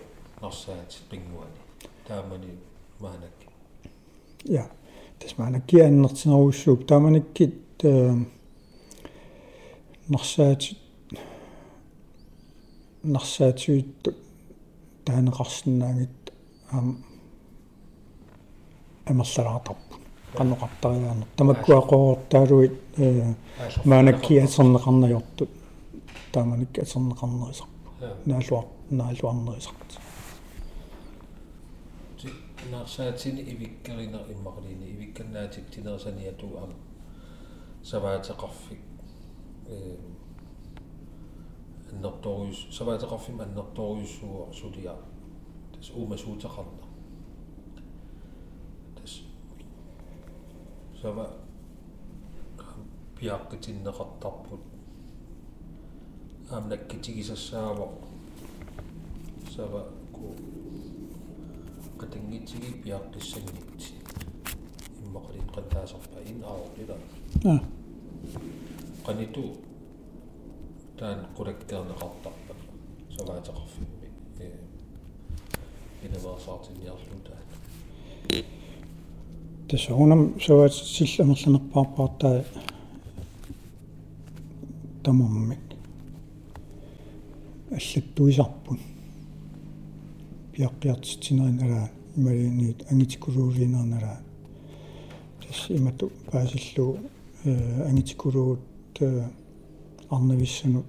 [0.41, 1.59] нарсаати қингуани
[2.07, 2.59] таамани
[3.01, 3.49] маанакки
[4.45, 4.70] я
[5.20, 7.83] тасмаанакки аннертинеруссууп тааманиккит
[10.09, 10.62] нарсаат
[13.05, 14.09] нарсаатиут
[15.05, 16.32] таанеқарсинаагит
[16.72, 17.05] аам
[19.11, 19.94] амерлалаартарпу
[20.38, 22.78] qannoqartariaarner tamakkuaqoortaaluit
[23.90, 25.53] maanakki aserneqarnajortut
[26.34, 27.76] taamanikki aserneqarnerisarpu
[28.30, 28.64] naalluar
[28.98, 29.90] naalluarnerisart
[32.70, 36.70] нарсаатини ивиккерина иммақалини ивикканнаатик тинерсаниату ам
[37.84, 38.80] саваатеқарфик.
[39.68, 39.96] Э
[41.93, 44.97] аннерторюс саваатеқарфим аннерторюссуа сулиа
[45.74, 46.86] тас уумасуутеқарна
[48.97, 49.20] тас
[51.01, 51.26] сава
[53.16, 54.61] пиаққитиннеқартарпут
[56.51, 57.88] аамнаккитигисассаава
[59.55, 60.34] сава ку
[62.01, 63.95] qatiнгитсиги пиаққиссангитси
[65.05, 66.97] иммақалин qantaasarpa ин аорлила
[67.45, 67.61] а
[69.07, 69.57] qanitу
[71.03, 72.55] таан qulakkeerneqartarpa
[73.16, 74.46] саваатеқарфимми э
[76.07, 77.46] инаваасаартинниарлу таан
[79.68, 82.38] тасуунам саваат силламерланерпаарпаартаа
[85.05, 85.64] тамаммик
[87.78, 88.78] аллаттуисарпун
[90.53, 94.14] пиаққиартитсинеринала ималиниит ангитикулуулинернала
[95.42, 96.98] тас имату паасиллу
[97.44, 97.53] э
[97.88, 98.61] ангитикулуут
[100.12, 100.84] арнависсану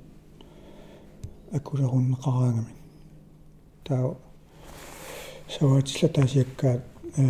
[1.54, 2.74] акулеруннеқараангами
[3.84, 4.16] таа
[5.50, 6.82] саваатилла таасиаккаат
[7.18, 7.24] э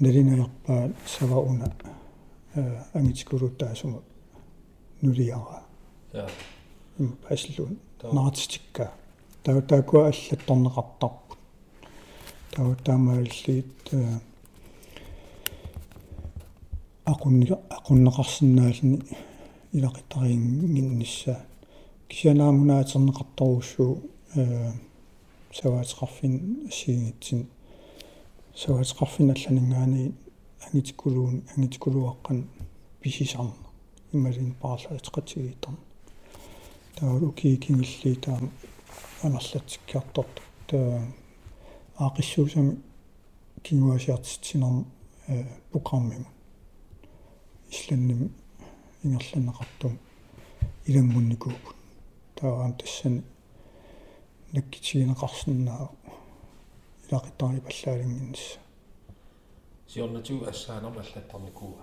[0.00, 1.72] налинаярпаат савауна
[2.54, 4.02] э ангитикулуут таасума
[5.02, 5.62] нулиара
[6.12, 6.28] я
[6.98, 7.76] им паасиллу
[8.12, 8.92] наатитикка
[9.44, 11.36] таа таакуа аллатторнеқартарпу
[12.52, 13.76] таутаамааллиит
[17.12, 17.46] aqunni
[17.76, 18.98] aqunneqarsinnaални
[19.72, 21.36] илақитарингиннissaа
[22.08, 24.02] кисианаамунаатернеқарторуссуу
[24.34, 24.72] э
[25.52, 27.48] саваатеқарфин ассигингитсин
[28.54, 30.14] саваатеқарфин алланингаани
[30.66, 32.38] ангитикулуун ангитикулуаққан
[33.00, 33.52] писисарна
[34.12, 35.78] ималин паарлаатеқатигиитарна
[36.96, 38.50] таалу киикингилли таам
[39.22, 41.02] амерлатсиккиарторту таа
[41.98, 42.78] аақиссуусами
[43.62, 44.84] кингуасиартитсинер
[45.28, 46.28] э программима
[47.70, 48.32] исланним
[49.04, 49.98] ингерланеқартум
[50.86, 51.77] илангунникуупут
[52.38, 53.22] таагаам тассани
[54.52, 55.90] наккитигинеқарсинаа
[57.10, 58.58] илақитари паллаалингиннисса
[59.88, 61.82] сиорнату ассаанер аллаттарникуа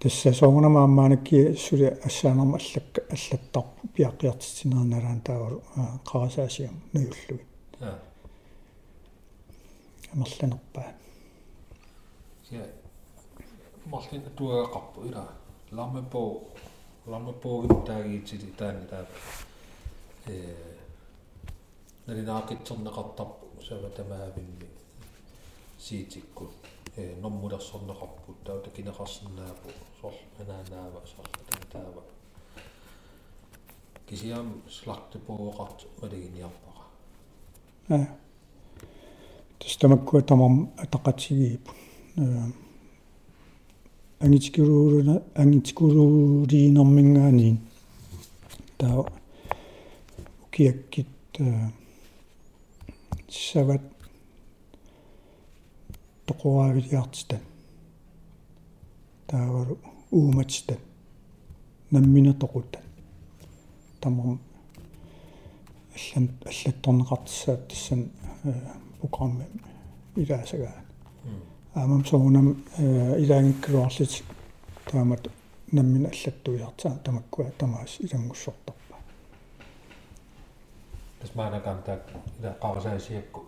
[0.00, 5.62] тасса соонамааммаанакки сули ассаанерма аллакка аллаттарпу пиаққиартитсинерналаан таавалу
[6.10, 7.44] қарасаасиам нуйуллуи
[7.80, 7.98] я
[10.12, 10.88] амерланерпаа
[12.50, 12.66] я
[13.86, 15.24] марлин туагақарпу ила
[15.70, 16.20] ламмапо
[17.06, 19.06] ламмапоогим таагиитсили таани таа
[20.26, 20.54] э
[22.06, 24.68] налинаақитсернеқартарпу сава тамаавимми
[25.78, 26.50] сиитикку
[26.96, 29.68] э нормулерсорнеқарпут таа такинеқарсинаапу
[30.00, 32.02] сор анаанаава сорла таава
[34.08, 36.84] кисиам слактепооқарт малигиниарпара
[37.88, 38.06] а
[39.58, 41.72] тастамаккуа тамам атақатсигиипу
[42.16, 42.69] э
[44.20, 47.58] ангитикулууна ангитикулуулиинэрмингаани
[48.78, 49.04] таа
[50.44, 51.06] укиаккит
[53.28, 53.82] сават
[56.26, 57.40] тоқуаавилиартита
[59.26, 59.78] таавару
[60.10, 60.76] ууматита
[61.90, 62.78] наммина тоқута.
[64.00, 64.40] Тамам
[65.94, 68.10] аллан аллатторнеқартиссаат тассан
[69.00, 69.46] программи
[70.16, 70.74] илаасагаа
[71.74, 74.24] аамам соонам илаангиккалуарлит
[74.90, 75.28] таамат
[75.72, 78.96] наммин аллаттуиартаа тамаккуа тамаас илангуссортарпа
[81.20, 82.02] тас маанакантаак
[82.38, 83.44] ила қарсаасиакку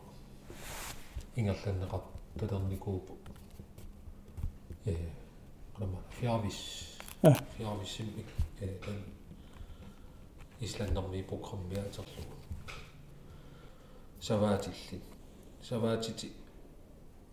[1.37, 2.01] ингерланнеқар
[2.39, 3.17] татерникуупу
[4.85, 4.95] э
[5.77, 7.35] qama фиарвис а.
[7.57, 8.25] Фиарвиссимми
[8.61, 9.03] э тан
[10.61, 12.37] исланнэрми программиатерлугу
[14.21, 15.01] саваатилли
[15.61, 16.33] саваатити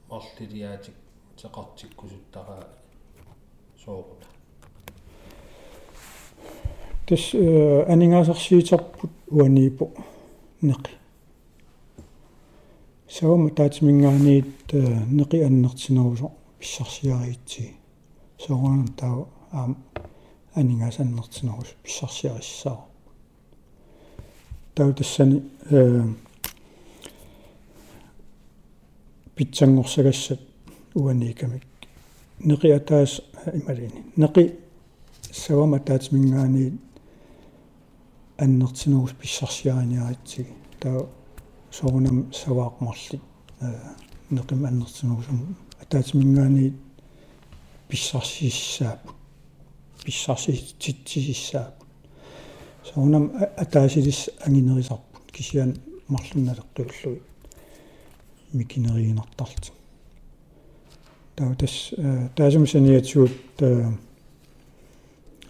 [0.09, 0.95] марлилиаатик
[1.37, 2.67] теқартиккусуттараа
[3.83, 4.25] сооруна
[7.07, 9.85] тас анингасарсиитерпут уаниипо
[10.61, 10.91] неқи
[13.07, 17.75] саама таатимингааниит неқи аннертинерусо писсарсиариитси
[18.37, 19.77] соорунам таа аам
[20.53, 22.79] анингасаннертинерус писсарсиариссаа
[24.75, 26.03] таа тассани э
[29.39, 30.41] питсангорсагассат
[30.95, 31.63] уаникамик
[32.49, 33.11] неqi атаас
[33.59, 34.43] ималини неqi
[35.31, 36.65] савама таатмингаани
[38.43, 41.07] аннертинерус писсарсиааниаатсиги таа
[41.71, 43.21] соорунам саваақмарлит
[44.37, 46.73] неqim аннертинерусум атаатмингаани
[47.87, 49.15] писсарсиссаапут
[50.05, 51.87] писсарсититсисаапут
[52.87, 53.31] соорунам
[53.63, 55.71] атаасилис ангинерисарпут кисиан
[56.09, 57.28] марлунналеққиуллуи
[58.53, 59.71] микинериинартарти
[61.35, 61.93] таа тас
[62.35, 63.61] таасумсаниатсуут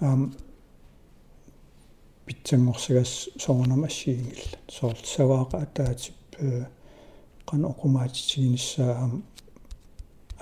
[0.01, 0.21] ам
[2.25, 6.19] питсангорсагас соорнам ассиингилла соорт савааqa атаатип
[7.49, 9.13] qan oqumaatitiginissaa am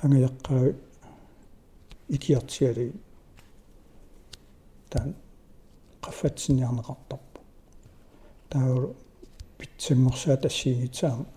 [0.03, 0.65] angayaqqaa
[2.15, 2.87] ikiartigali
[4.91, 5.09] taan
[6.03, 7.39] qaffatsiniarneqartarpu
[8.49, 8.85] taawul
[9.57, 11.36] питсангорсаат ассиигитсаама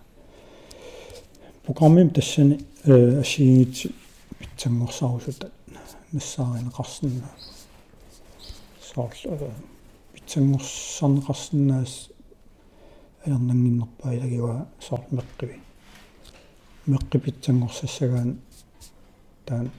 [1.64, 3.92] programmim тассани ассиигитси
[4.38, 5.50] питсангорсарусута
[6.12, 7.28] нассааринеқарсинна
[8.80, 9.52] соорлу
[10.14, 12.10] питсангорсарнеқарсиннаас
[13.24, 15.60] аярнангиннерпаа илагива соор меққиви
[16.86, 18.40] меққи питсангорсассагаан
[19.46, 19.70] таан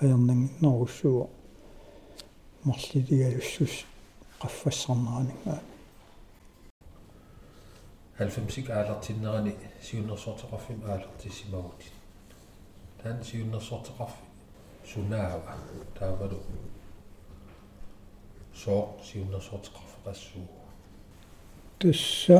[0.00, 1.28] аярнангиннеруссуо
[2.64, 3.84] марлилигалуссус
[4.40, 5.60] qaffassarnaanigaa
[8.18, 11.86] 90 аалартиннерани сиуннерсортеқарфим аалартиссимагути
[13.02, 14.22] таан сиуннерсортеқарфи
[14.92, 15.54] сунаава
[15.98, 16.38] таавалу
[18.54, 20.46] соо сиуннерсортеқарфеқассуу
[21.78, 22.38] тасса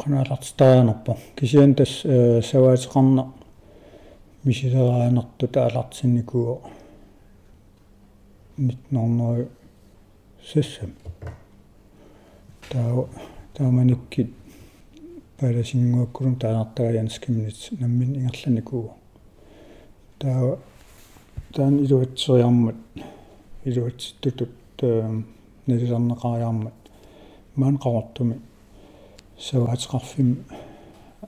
[0.00, 1.92] qanalartitarianerpa kisian tas
[2.50, 3.24] savaatiqarna
[4.44, 6.54] мисилераанерту таалартинникуо
[8.56, 9.48] нитнорнери
[10.52, 10.92] сассам
[12.70, 13.08] таа
[13.54, 14.30] тааманиккит
[15.38, 18.96] паласингуаккулун таанартагаянскимнит наммин ингерланикуо
[20.18, 20.58] таа
[21.54, 22.76] таан илуатсериармат
[23.64, 24.50] илуатситтутут
[25.66, 26.78] налисарнеқариармат
[27.54, 28.40] маан қавартуми
[29.38, 30.44] саваатеқарфим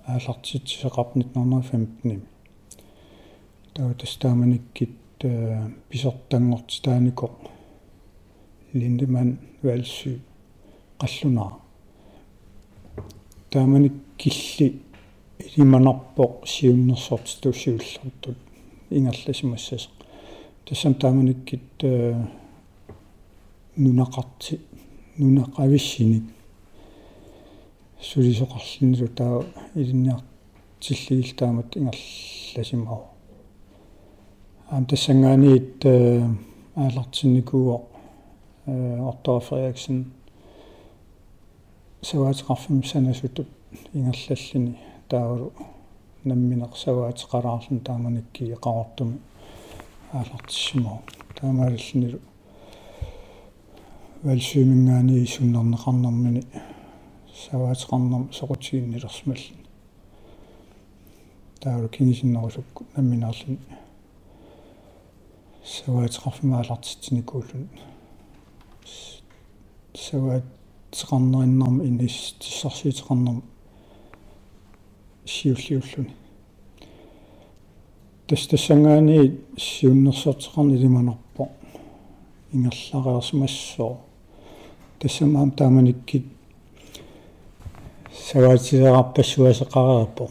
[0.07, 2.23] аалартитсеқарпнит 1915
[3.75, 4.91] таа тастааманиккит
[5.91, 7.31] писертангорти таанико
[8.73, 10.19] линдеман валсу
[10.99, 11.66] қаллунаа
[13.57, 14.83] тааманик килли
[15.39, 18.37] илиманарпоқ сиуннерсорт туссиуллартут
[18.91, 19.89] ингерласимассас
[20.67, 21.63] тассам тааманиккит
[23.77, 24.61] нунақарти
[25.17, 26.25] нунақависсиник
[28.09, 29.45] сулисоқарлиннилу таа
[29.75, 33.05] илинниартиллигил таамат ингерласимау
[34.71, 35.87] аам тассангаанит
[36.75, 37.77] аалартинникуо
[38.67, 40.16] Otto Frederiksen
[42.03, 43.49] саваатеқарфим санасутут
[43.95, 44.79] ингерллаллини
[45.09, 45.53] таавалу
[46.25, 49.19] намминеқ саваатеқалаарлун тааманикки қавартуми
[50.13, 51.01] аалартиссимау
[51.35, 52.21] таамааллинилу
[54.23, 56.43] валсуимингаани исуннернеқарнэрмини
[57.45, 59.57] саваатеқарнерм соқутигиннилерсмаллин
[61.61, 63.59] таавалу кингисиннерусукку намминаарлини
[65.65, 67.69] саваатеқарфимаалартитсиникууллун
[69.95, 70.56] саваатеқарнериннарми
[71.03, 73.43] инис тиссарсиитеқарнерм
[75.27, 76.15] сиуллиуллуни
[78.27, 81.51] тастассангаани сиуннерсортеқарни лиманарпо
[82.53, 83.99] ингерлареерсимассоо
[84.99, 86.25] тассамаам тааманиккит
[88.31, 90.31] саваатилерарпассуасеқареерпо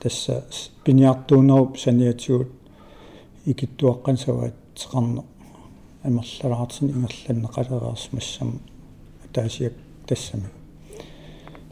[0.00, 0.44] тасса
[0.84, 2.50] пиниартуунеруп саниатигут
[3.46, 5.22] икиттуаққан саваатеқарне
[6.02, 8.60] амерлалаартин ингерланнеқалереерсимассам
[9.32, 10.48] таасиак тассами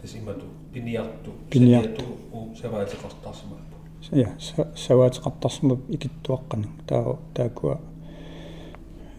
[0.00, 3.76] тасимату пиниарту пиниарту у саваатеқартарсимаппу
[4.12, 4.36] я
[4.76, 7.80] саваатеқартарсимап икиттуаққана таа таакуа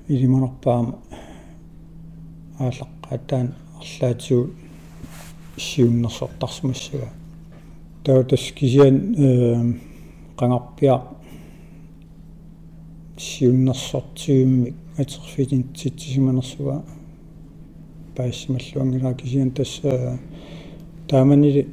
[0.08, 1.00] илиманерпаама
[2.60, 4.54] аалаққатаан арлаатиу
[5.58, 7.10] сиуннерсортарсимассага
[8.04, 9.80] таа тас кисиан э
[10.38, 11.02] qangarpia
[13.18, 16.84] сиуннерсортигиммик атерфитинтитсиманерсуга
[18.18, 19.82] паассималлуангилаа кисиан тас
[21.10, 21.68] тааманили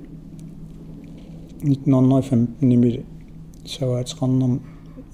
[1.63, 3.05] 1915 нимили
[3.65, 4.61] саваатеқарнерм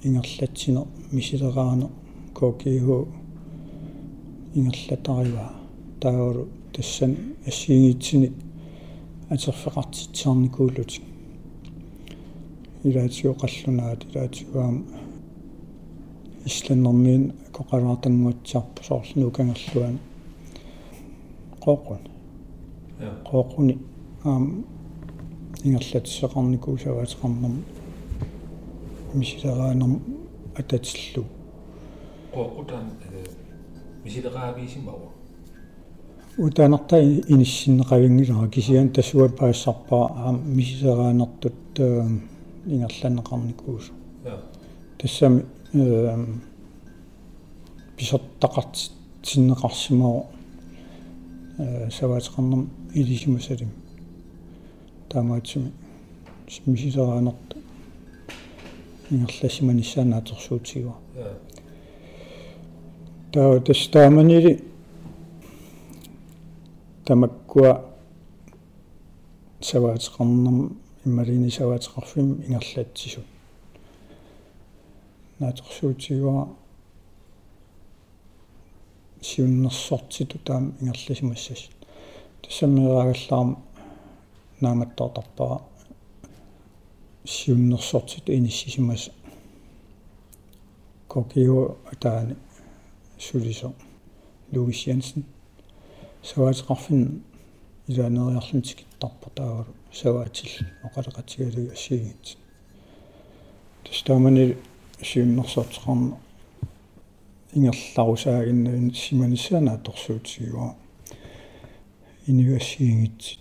[0.02, 1.90] ингерлатсинер мисилераана
[2.34, 3.08] кокиху
[4.54, 5.52] ингерлатариваа
[6.00, 7.16] таагору тассан
[7.46, 8.32] ассиигитсини
[9.30, 11.02] атерфеқартитсаарникууллутик
[12.84, 14.76] илаатио қаллунаат илаатигуам
[16.46, 19.30] исланнэрмиин коқалаартангуатсаарпу соорлну
[23.24, 23.78] қоқуни
[24.24, 24.64] аам
[25.64, 27.64] ингерлатсеқарникуу саваатеқарнерм
[29.14, 30.00] мисилераанер
[30.56, 31.24] ататиллу.
[32.34, 32.84] Qooqqutaan
[34.04, 35.08] мисилераавиисимава
[36.38, 41.78] утаанерта иниссиннеқавингилара кисиан тассуа паассарпаа аа мисилераанертут
[42.66, 43.90] ингерланеқарникуус
[44.98, 45.44] тассами
[47.96, 48.90] писоттақарт
[49.22, 50.37] синнеқарсимаа э
[51.58, 53.70] саваатеқарнам илисимасалим
[55.08, 55.72] таамаатсими
[56.66, 57.56] мисилераанерт
[59.10, 60.94] ингерлассиманиссаанаатерсуутигуа
[63.32, 64.64] таа тастааманили
[67.04, 67.84] тамаккуа
[69.60, 73.24] саваатеқарнам иммалини саваатеқарфим ингерлатсисут
[75.40, 76.48] наатерсуутигуа
[79.22, 81.68] сиуннерсортиту таам ингерласимассас
[82.42, 83.58] тассаммераагаллаарм
[84.60, 85.62] нааматтоортарпара
[87.24, 89.10] сиуннерсортиту иниссисимас
[91.08, 92.36] кокио атаани
[93.18, 93.72] сулисо.
[94.52, 95.24] Луис янсен
[96.22, 97.22] саваатеқарфин
[97.86, 102.38] илаанериарлун тикиттарпа таагалу саваатил оқалеқатигалуги ассигит
[103.84, 104.56] тастаамани
[105.02, 106.16] сиуннерсортеқарна
[107.54, 110.74] ингерларусаагиннавин симаниссаана торсуутигуа
[112.26, 113.40] иниуассиингитсит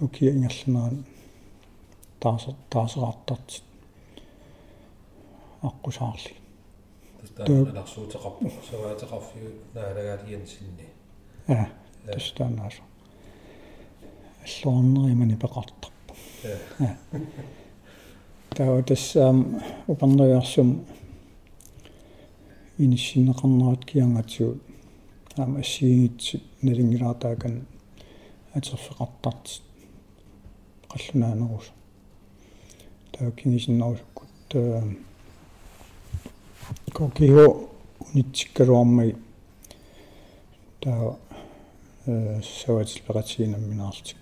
[0.00, 1.04] укия ингерланеран
[2.20, 3.62] таасер таасераартарт
[5.62, 6.34] аққусаарли
[7.20, 10.86] тастаанарсуутеқарпу саваатеқарфиу наалагаалиан синни
[11.48, 11.66] а
[12.12, 12.74] тастаанаас
[14.44, 15.90] аллуарнеримани пеқартарпу
[18.56, 20.84] таа тассаам упернериарсум
[22.84, 24.60] иниссинеқарнерат киангатсуут
[25.36, 27.54] аама ассиигитсит налингилаартаакан
[28.54, 29.62] атерфеқартарт
[30.90, 31.66] қаллунаанерус
[33.12, 34.82] таа кинисиннерусуккут таа
[36.92, 37.68] кокио
[38.00, 39.16] унитсиккалуармай
[40.80, 41.18] таа
[42.06, 44.18] э саватилпеқатигинамминаартик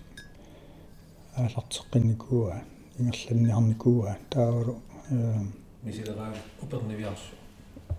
[1.37, 2.55] аалартеққинникууа
[2.99, 4.75] ингерланниарникууа таагалу
[5.11, 5.45] э
[5.83, 7.40] мисилераа упернивиарсу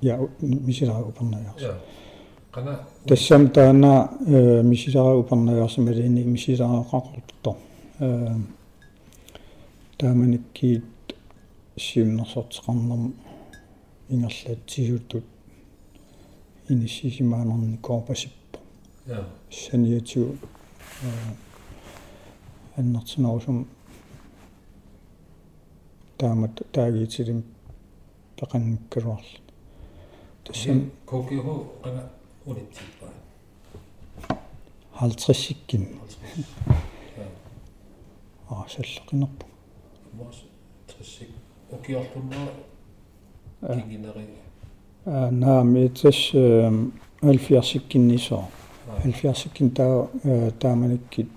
[0.01, 1.63] ja мисилара упернаярс
[2.51, 7.55] qana тассам таана э мисилара упернаярсималини мисилараақақорто
[7.99, 8.35] э
[9.97, 10.83] тааманиккиит
[11.77, 13.13] сиуннерсортеқарнерм
[14.09, 15.23] ингерлаатсигуттут
[16.69, 18.59] иниссисимаанерни коопасиппо
[19.07, 20.37] ja саниатиу
[21.03, 21.09] э
[22.75, 23.67] аннартинерусум
[26.17, 27.43] таамат таагиитилим
[28.37, 29.40] пеқанниккалуарла
[30.45, 32.03] тассам kokkiho qana
[32.49, 33.13] unittippaa
[35.01, 35.83] 50-сиккин
[38.49, 39.45] аа саллақинерпу
[40.17, 40.37] мос
[40.87, 41.29] трissik
[41.75, 42.53] ukiorlunnerا
[43.61, 44.25] kingинери
[45.05, 48.43] аа наами тас 70-сиккиннисоо
[49.03, 49.95] 70-сиккин таа
[50.61, 51.29] тааманиккит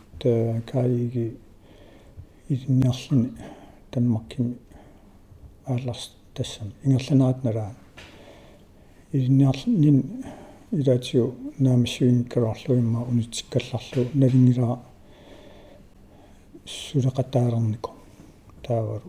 [0.73, 1.27] каиги
[2.49, 3.29] илинниарлуни
[3.91, 4.55] таммаркими
[5.67, 7.73] аалларс тассам ингерланаат налаа
[9.15, 9.99] илинниарлнин
[10.73, 14.81] илаатиу наамиссуингкаларлуимма унитиккалларлу налингилаа
[16.67, 17.91] сулеқатаалернико
[18.67, 19.09] таавару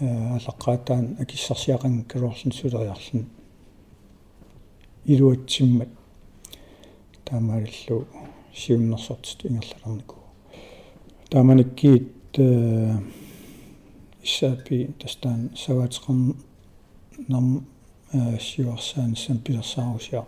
[0.00, 0.06] э
[0.36, 3.26] алаққаатаан акиссарсиақангкалуарлун сулериарлун
[5.06, 5.88] илуатсиммат
[7.24, 8.06] таамааллу
[8.54, 10.16] сиуннерсортит ингерлалернику
[11.30, 12.98] тааманиккиит э
[14.22, 16.36] исаапи тастаан саваатеқарн
[18.12, 20.24] нам сиуарсаан сан пилерсаарусиа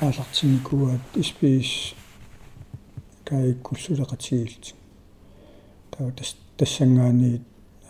[0.00, 1.94] аалартинникуат испис
[3.24, 4.74] каиккулсулеқатигилти
[5.90, 7.40] таа тас тассангаани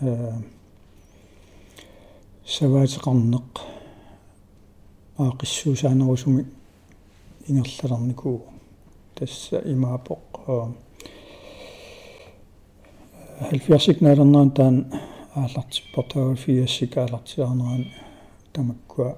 [0.00, 0.32] э
[2.46, 3.50] саваатеқарнеқ
[5.18, 6.44] аақиссуусаанерусуми
[7.48, 8.42] ингерлалерникуу
[9.14, 10.24] тасса имаапоқ
[13.50, 14.76] 70 налернаан таан
[15.34, 17.84] аалартиппортагу фиассик аалартиарнеран
[18.52, 19.16] тамаккуа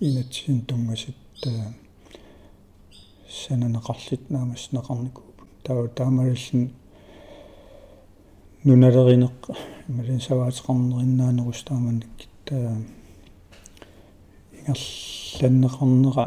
[0.00, 1.16] инатсин тунгасит
[3.28, 5.22] сананеқарлит наамас неқарнику
[5.64, 6.70] таа таамаллин
[8.64, 9.38] нуналеринеқ
[9.88, 12.76] ималин саваатеқарнериннаанерус тааманниккит таа
[14.68, 16.26] ингерланнеқарнера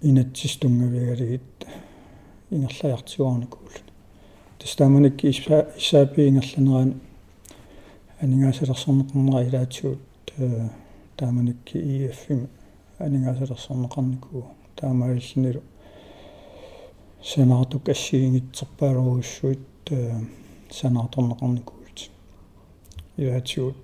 [0.00, 1.66] инатсис тунгавигалигит
[2.50, 3.83] ингерлаяртигуарникуулу
[4.64, 6.90] тастааманикки исаапиингерланерaan
[8.22, 10.00] анигаасалерсорнеқарнера илаатсуут
[11.18, 12.48] тааманикки иэффим
[12.98, 14.44] анигаасалерсорнеқарникуу
[14.76, 15.62] таамааллинилу
[17.22, 19.60] санаартук ассигингитсерпаалеруссуит
[20.70, 21.98] санааторнеқарникуулт
[23.18, 23.76] илаатиут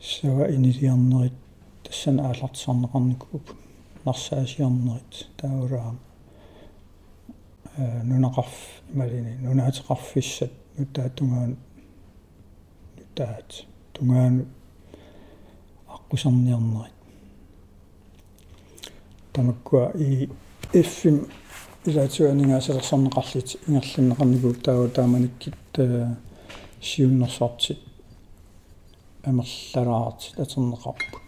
[0.00, 1.34] сава инилиарнерит
[1.84, 3.46] тассана аалартисарнеқарникууп
[4.06, 5.94] нарсаасиарнерит таураа
[7.78, 8.54] э нунақарф
[8.92, 11.14] ималини нунаатеқарфиссат нутаат
[13.94, 14.46] тунгаан
[15.94, 16.92] аққусарниарнерит
[19.32, 20.28] тамаккуа и
[20.72, 21.28] эффим
[21.84, 25.54] илаатуанигаасалерсарнеқарлит ингерлиннеқарникуу таава тааманиккит
[26.80, 27.78] сиуннерсоортит
[29.24, 31.18] амерлалаарт атернеқарпу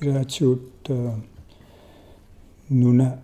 [0.00, 0.88] илаатиут
[2.68, 3.20] нуна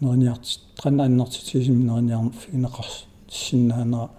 [0.00, 4.10] нерниарт тран аннертитисим нерниарм фигнеқарс синнаанера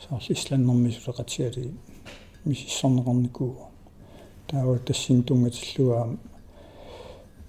[0.00, 1.74] саарл исланнэрмисулеқатиали
[2.44, 3.56] мисиссорнеқарникуу
[4.48, 6.16] таава тассин тунгатиллуаа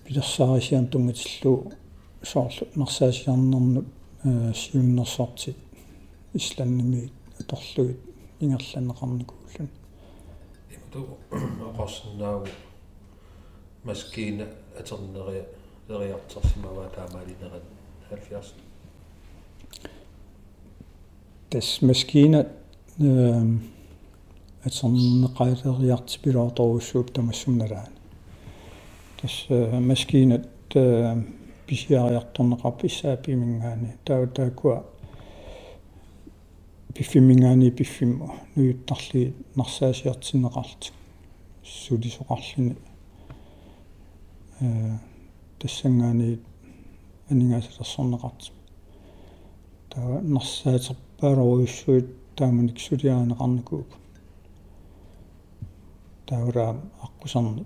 [0.05, 1.71] пилерсаарисиам тунгатиллуу
[2.23, 3.85] соорлу нарсаасиарнернут
[4.55, 5.57] сиуннерсортит
[6.33, 7.99] исланними аторлуит
[8.39, 9.69] ингерланеқарникууллун
[10.69, 12.47] имту оқорсинааву
[13.83, 14.45] маскиина
[14.77, 15.45] атернериа
[15.91, 17.61] лериартарсимава таамаалинеран
[18.09, 18.55] 70
[21.49, 22.47] тас маскиина
[22.99, 23.61] эм
[24.63, 27.95] атернеқаалериартипилооторуссууп тамассумналаани
[29.21, 30.47] тас маскиинат
[31.67, 34.83] писиариарторнеқарпи issаапимингаани таа таакуа
[36.95, 40.93] пиффимингаани пиффимма нуйуттарли нарсаасиартиннеқарт
[41.63, 42.75] сулисоқарлини
[44.61, 44.97] э
[45.61, 46.39] тассангаани
[47.31, 48.41] анигаасалерсорнеқарт
[49.91, 52.07] таа нарсаатерпаалоруйуссуит
[52.37, 53.89] тааманик сулиаанеқарникууп
[56.27, 56.71] таураа
[57.05, 57.65] аққусарни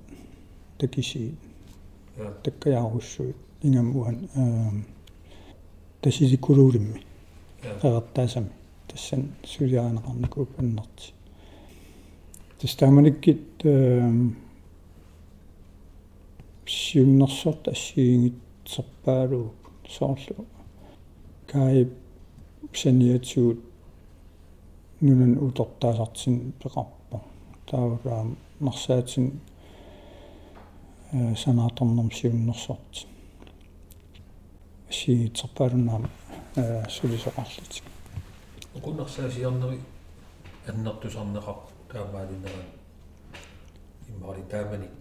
[0.79, 1.35] такиси
[2.43, 4.17] таккаяаруссуит ингамуан
[6.01, 6.99] тасиликулуулимми
[7.81, 8.51] qeqertaasami
[8.87, 9.21] tassan
[9.51, 11.13] suliaanaqarnikuup annerti
[12.59, 13.45] тастааманиккит
[16.65, 19.55] сиуннэрсорт ассиингитсерпаалууп
[19.89, 20.45] соорлу.
[21.47, 21.87] Кай
[22.73, 23.59] саниатсуут
[25.01, 27.21] нунан утортаасартин пеқарпо
[27.69, 29.41] таавраам нарсаатин
[31.11, 33.07] санааторнэрм сиуннэрсорт
[34.89, 36.09] сиитсерпаалунаама
[36.55, 37.83] сулисоқарлутик
[38.75, 39.79] укуннарсаасиарнери
[40.67, 41.55] аннертусарнеқар
[41.91, 42.67] таамаалинеран
[44.09, 44.97] иммаали тааманик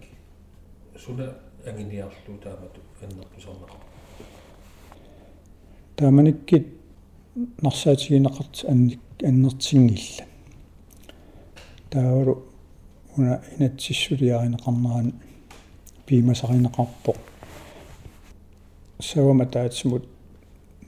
[0.97, 1.33] суна
[1.67, 3.79] ангиниарлу таамату аннертусарнеқар
[5.95, 6.67] тааманиккит
[7.61, 10.25] нарсаатигинеқарт анник аннертингилла
[11.89, 12.43] таавару
[13.17, 15.13] уна инатсиссулиаринеқарнеран
[16.05, 17.17] пимасаринеқарпоқ
[19.01, 20.05] савама таатсимут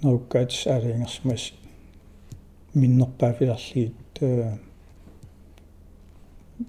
[0.03, 1.53] неруккаатис аалиингерсмас
[2.73, 3.93] миннерпаафиларлигит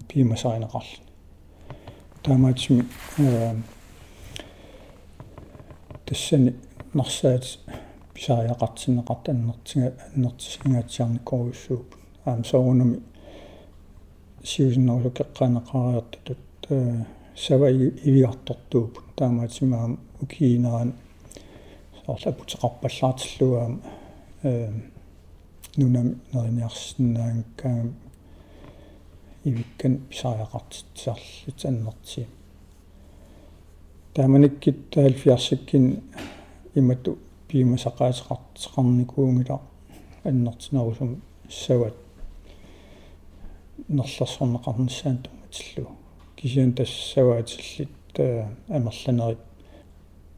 [0.07, 0.99] пимасаринеқарли
[2.23, 2.85] таамаатсими
[6.09, 6.51] тассани
[6.93, 7.45] нарсаат
[8.15, 11.95] писариақартинеқарт аннертига аннертисингаатсиарникоруссууп
[12.25, 12.97] аам соорунами
[14.43, 16.39] сиусиннерусукеққанеқариартутут
[17.35, 20.93] сава ивиартортууп таамаатимаам укиинеран
[22.05, 23.81] соорла путеқарпаллаартиллуаам
[24.43, 24.71] э
[25.77, 27.93] нунам нериниарсинаангкаам
[29.43, 32.27] ивиккан писариақартитсарлит аннерти
[34.13, 36.03] тааманиккит таалфиарсиккин
[36.75, 39.61] имату пиимасақаатеқартеқарникуунгила
[40.23, 41.95] аннертинерусум сават.
[43.87, 45.91] Нерлерсорнеқарнissaан тунгатиллу
[46.35, 47.89] кисиан тассаваатиллит
[48.67, 49.39] амерланерит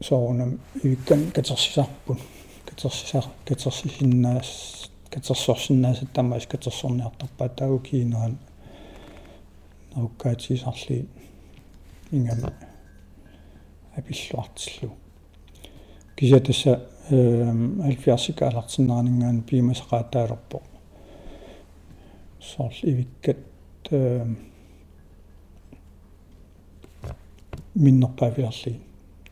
[0.00, 2.18] соорунам ивиккан катерсисарпун
[2.66, 8.38] катерсисар катерсисиннаас катерсорсиннаасат тамаас катерсорниартарпаа таагу кинеран
[9.94, 11.08] науккаатисарли
[12.10, 12.52] ингам
[13.96, 14.96] апиллуартиллу
[16.16, 20.62] кисатасса эм алфиарсика алартиннаранингаан пимасақаатаалерпо
[22.40, 23.38] сорл ивиккат
[23.90, 24.38] эм
[27.74, 28.80] миннерпаавиарли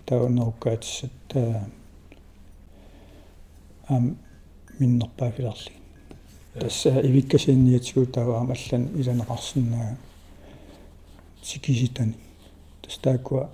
[0.06, 1.36] таунеруккаатиссат
[3.88, 4.16] ам
[4.78, 5.72] миннерпаавиарли
[6.58, 9.96] тасса ивиккасиинниатигу тааваам аллан иланеқарсинаа
[11.42, 12.14] сикиситани
[12.82, 13.50] тастаакуа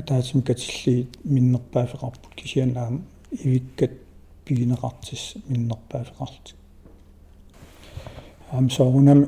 [0.00, 3.92] атаатим катилли миннерпаафеқарпут кисианаам ивиккат
[4.44, 6.54] пигинеқартис миннерпаафеқарти
[8.52, 9.20] ам соорунам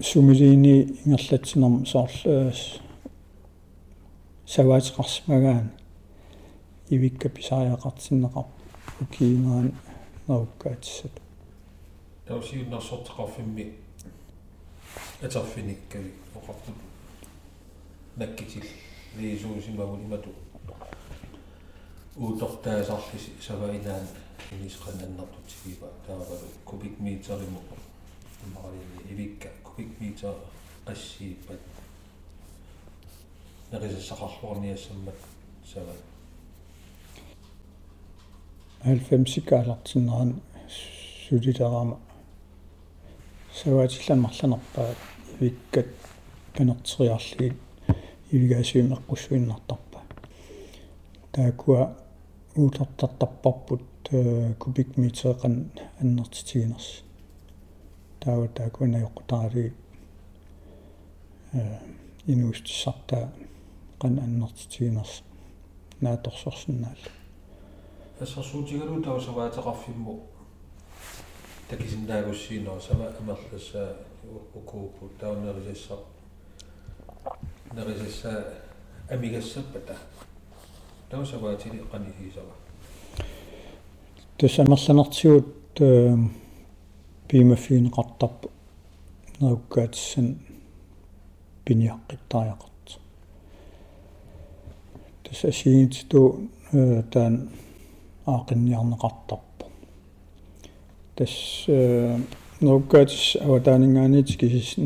[0.00, 2.52] сумилини ингерлатсинерм соорлаа
[4.46, 5.70] саваатеқарсимагаан
[6.90, 8.46] ивикка писариақартиннеқар
[9.00, 9.74] укиинеран
[10.28, 11.14] науккаатиссат
[12.26, 13.74] таусиуннэрсортеқарфимми
[15.22, 16.76] атарфиниккави оқартут
[18.16, 18.64] наккитил
[19.18, 20.30] лиисуусимагун имату
[22.16, 24.06] уутортаасарлиси саваинаан
[24.52, 27.62] инисқананнартутсигива таавалу кубик метериму
[28.46, 30.34] имаралини ивикка кубик метер
[30.86, 31.60] qassiippat
[33.72, 35.14] нерисассақарлуарниассаммат
[35.72, 35.94] сава
[38.84, 40.40] 90-каалартиннеран
[41.28, 41.98] сулилерама
[43.54, 44.94] саваатиллан марланерпаа
[45.40, 45.86] ивиккат
[46.56, 47.69] канертериарлигит
[48.32, 50.00] ивигаасуим эққуссуиннартарпа
[51.32, 51.96] таакуа
[52.56, 53.82] уулертартарпарпут
[54.58, 55.70] кубик метеэқан
[56.00, 57.02] аннертитигинерс
[58.20, 59.72] таава таакуна йоқутаали
[61.52, 61.78] э
[62.26, 63.32] инуустиссартаа
[64.00, 65.22] qan аннертитигинерс
[66.00, 67.10] нааторсорсинаалла
[68.20, 70.22] ассерсуутигалу таусаваатеқарфимму
[71.68, 73.96] такисиндаагуссииноо сама амерласса
[74.54, 75.08] укуупу
[84.38, 85.82] تسمى سنقصيوت
[87.32, 88.30] بما في نقطب.
[89.42, 90.36] نوكات السن
[91.66, 93.00] بنية قطع يقط
[95.24, 96.38] تسأشين تتو
[96.74, 97.48] آه، تان
[98.28, 99.38] آقن يعن نقطب.
[101.16, 101.70] تس
[102.62, 104.80] نوكات السن أو تان نغاني تكيش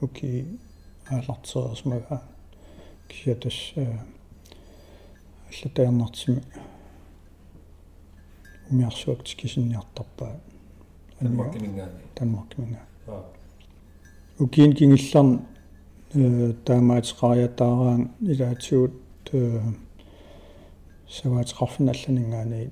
[0.00, 0.46] уки
[1.10, 2.22] аалартерерсмага
[3.08, 3.74] кисиатас
[5.50, 6.42] аллатаярнартими
[8.70, 10.40] умиарсуакти кисинниартарпаа
[11.20, 12.86] анмаккимингаани таммаккимингаа
[14.38, 15.30] укиин кингилларн
[16.66, 18.94] таамаатеқариатаараан илаатиут
[21.16, 22.70] саваатеқарфина алланингаани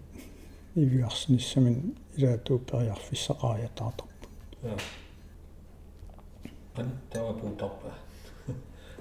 [0.76, 1.76] ивиарсиниссамин
[2.16, 4.14] илаатууппериарфиссақариатаартарпу
[6.78, 7.92] ан тавапуутарпа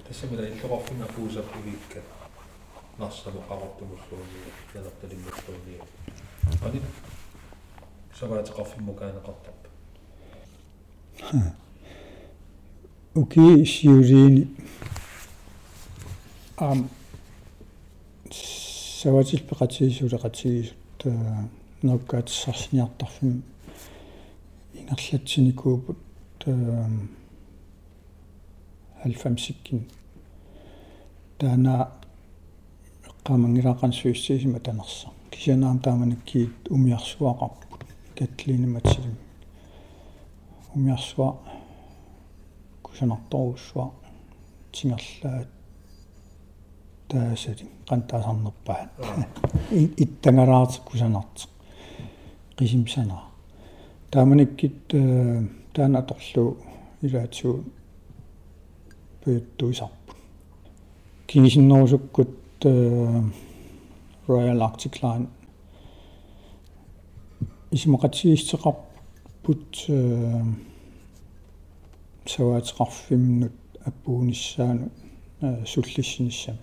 [0.06, 2.00] тассамила иллоқарфина пуусаппигикка
[2.98, 4.38] нарсалу қарортумуллууни
[4.74, 5.74] янерталиммуллууни
[6.66, 6.82] анит
[8.18, 9.68] саваатеқарфиммукаанеқартарпа
[13.14, 14.56] уки сиулиини
[16.56, 16.90] ам
[18.30, 20.74] саватил пеқатигисулеқатигисут
[21.82, 23.42] ноккаатсарсиниартарфим
[24.74, 25.98] ингерлатсиникуупут
[29.04, 29.86] алфамсиккин
[31.38, 31.90] таана
[33.08, 37.84] эққамангилааққан суиссиисима танерса кисианаам тааманаккиит умиарсуақарпут
[38.18, 39.16] катлиниматсилим
[40.74, 41.36] умиарсуа
[42.82, 43.90] кусанарторуссуа
[44.72, 45.48] тингерлаат
[47.08, 48.88] таасали qantaasarnerpaat
[50.02, 51.48] иттангалаарт кусанарт
[52.56, 53.24] qisимсанаа
[54.10, 54.88] тааманиккит
[55.74, 56.56] таана аторлу
[57.02, 57.64] илаатсуу
[59.28, 60.14] пуйттуисарпу
[61.26, 62.30] кингисиннерусуккут
[64.26, 65.28] Royal Arctic Line.
[67.70, 69.86] Исимақатсигистеқарпут
[72.26, 73.52] саваатеқарфимнут
[73.84, 74.90] аппуунissaanu
[75.66, 76.56] суллиссиниссам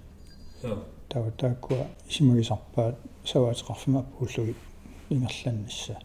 [1.09, 4.55] тава тааккуа исимагисарпаат саваатеқарфима аппууллуги
[5.09, 5.99] ингерланнисса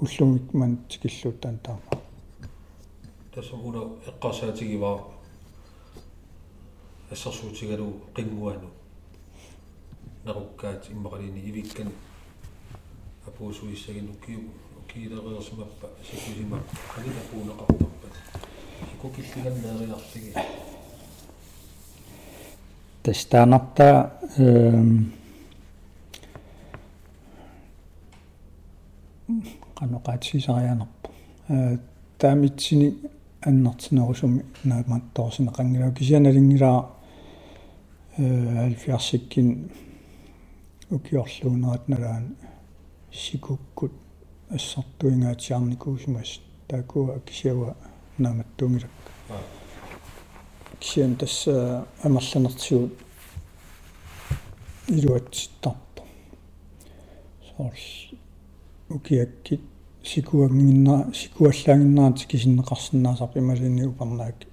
[0.00, 1.82] уллугик ман тикиллуутаан таама
[3.34, 5.21] тассамуна эққарсаатигиваа
[7.12, 8.70] ассерсуутигалу қингуану
[10.24, 11.92] наруккаат иммақалини ивиккани
[13.26, 14.40] апуусуиссагин укиу
[14.80, 16.58] укиилериерсимаппа сикусима
[16.96, 18.14] алина пуунеқартарпат
[18.94, 20.32] икукиллиганнериарлиги
[23.02, 25.12] тастанарта эм
[29.74, 31.10] каноqaатсисарианерпу
[31.48, 31.78] э
[32.18, 32.96] таамитсини
[33.42, 37.01] аннартинерусуми нааматтоорсинеқангилау кисианалингилаа
[38.18, 39.70] алфиарсиккин
[40.90, 42.36] укиорлуунерат налаан
[43.12, 43.92] сикуккут.
[44.50, 47.76] Ассартуингаатиарникуусимас таакуа кисиава
[48.18, 48.90] нааматтунгилак
[50.78, 52.92] кисиан тасса амерланертигут
[54.88, 56.04] илуатситтарпу
[57.48, 58.18] соорл
[58.90, 59.60] укиаккит.
[60.04, 64.48] Сикуангиннаа сикуаллаангиннаат кисиннеқарсинаасарпи малини упернааки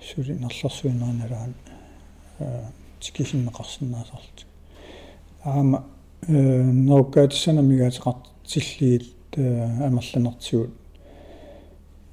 [0.00, 0.34] сули
[2.38, 2.64] э
[3.00, 4.44] тикисиннеқарсинаасарлу
[5.44, 5.84] аама
[6.26, 10.70] э нооккаатсана мигаатеқартиллигит амерланертигут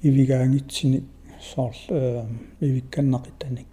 [0.02, 1.04] ивигаангитсини
[1.40, 2.24] соорл э
[2.60, 3.66] ивикканнақитаник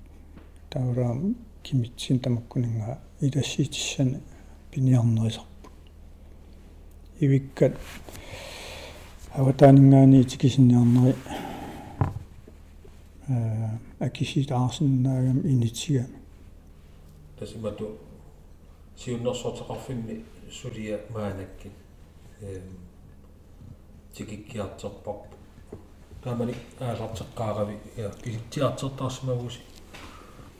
[0.69, 1.17] таураа
[1.63, 4.19] кимитсин тамаккунинга илассиитиссани
[4.71, 5.69] пиниарнерисарпу
[7.19, 7.73] ивиккат
[9.33, 11.15] аватаанингаани тикисинниарнери
[13.27, 13.69] э
[13.99, 16.15] акиситаарсиннаагам инитсигами
[17.39, 17.97] тасимату
[18.97, 21.71] сиуннерсортеқарфинни сулия маанаккин
[22.41, 22.61] э
[24.13, 25.35] тикиккиартерпарпу
[26.23, 29.61] таамани аалартеққаарави я киситтиартертаарсимагуси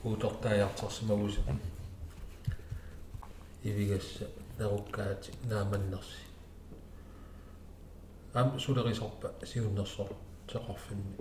[0.04, 1.40] уутортааяартерсимагуси
[3.62, 4.26] ивигасса
[4.58, 6.22] наруккаати нааманнерси
[8.32, 10.08] ам сулерисорпа сиуннерсор
[10.48, 11.16] теқарфинни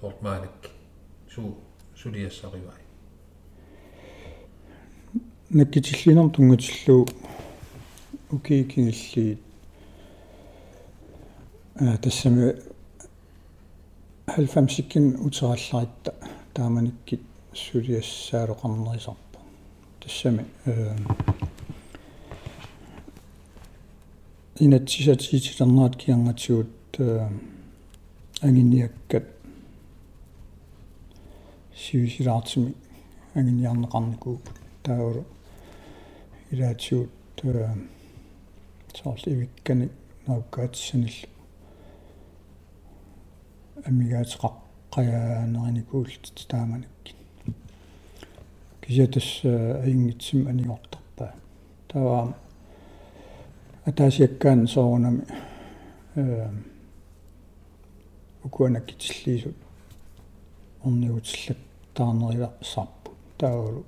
[0.00, 0.70] тортмаанакки
[1.28, 1.58] суу
[1.96, 2.85] сулиассаривай
[5.50, 7.06] наккитиллинер тунгатиллуу
[8.30, 9.38] укиикингилли
[11.76, 12.56] а тассами
[14.26, 16.14] 90-кин утералларитта
[16.52, 17.20] тааманиккит
[17.54, 19.38] сулиассаалоқарнерисарпа
[20.00, 20.96] тассами э
[24.58, 26.68] инатсисатиитилернаат киангатсуут
[26.98, 27.28] э
[28.40, 29.28] ангиниаккат
[31.76, 32.74] сивисилаартими
[33.34, 34.40] ангиниарнеқарникуу
[34.82, 35.24] таауру
[36.50, 37.10] илаатсуут
[37.42, 37.68] э
[38.94, 39.90] сорл ивиккани
[40.26, 41.28] науккаатиссанилла
[43.84, 47.14] амигаатеқаққаяанерникуулт тааманикки
[48.80, 51.34] кисятас аингитсим аниортарпаа
[51.88, 52.34] таваа
[53.84, 55.26] атаасиаккаан соорунами
[56.14, 56.48] э
[58.44, 59.56] укуанаккитиллиисут
[60.84, 61.58] орниутиллак
[61.94, 63.84] таарнерила сарпу таавалу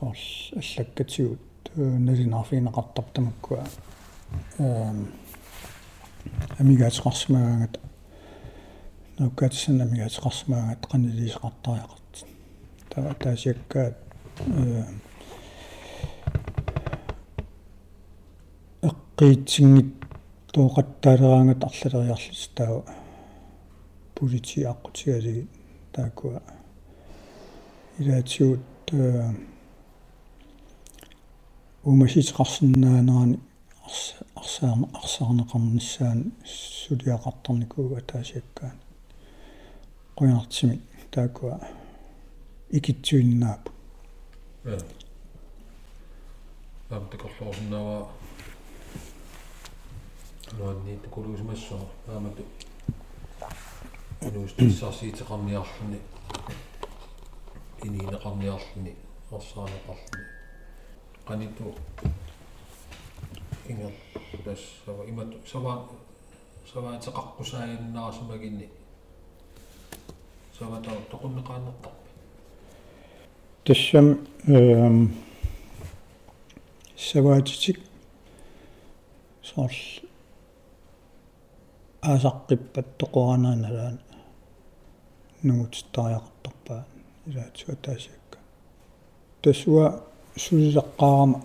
[0.00, 1.40] аллаккатигут
[1.76, 3.64] налинаарфинеқартар тамаккуа
[4.58, 4.92] э
[6.58, 7.80] амигаатеқарсимаагангат
[9.18, 12.12] нуккатсана мигатеқарсимаагат қанилисеқартариақарт
[12.90, 13.96] таа таасиаккаат
[14.46, 14.84] э
[18.82, 19.90] эққиитсингит
[20.52, 22.82] тооқаттаалераангат арлалериарлис таа
[24.14, 25.46] полити аққутигалиги
[25.92, 26.42] таакуа
[27.98, 28.60] илаатиут
[28.92, 29.51] э
[31.84, 33.38] умаситеқарсинаанерани
[34.36, 38.76] арсаар арсаарнеқарниссаан сулиақартарникууга таасиаккаан
[40.18, 40.76] qoyartimi
[41.10, 41.58] taakua
[42.78, 43.64] ikitsuinnaap
[44.64, 44.78] ja
[46.96, 48.08] ам текорлоорнава
[50.58, 52.42] нуанни текулуусмассоо аамату
[54.26, 55.98] ануустиссарсиитеқарниарлуни
[57.86, 58.92] ининеқарниарлуни
[59.32, 60.41] орсаанеқарлуни
[61.26, 61.74] qanittu
[63.70, 63.94] ingel
[64.44, 65.72] tas sava imatu sava
[66.72, 68.68] sava teqaqqusaayannaarsumaginni
[70.58, 71.90] сава таа тоқуннеқааннартарпа
[73.64, 74.06] тассам
[74.46, 74.96] эм
[76.96, 77.78] саваатитик
[79.42, 79.80] сорл
[82.02, 83.98] аасаққиппат тоқорананалаан
[85.46, 86.82] нугутиттариақартарпаа
[87.26, 88.38] илаатсуа таасиакка
[89.42, 89.86] тассуа
[90.36, 91.42] сулисаққаарама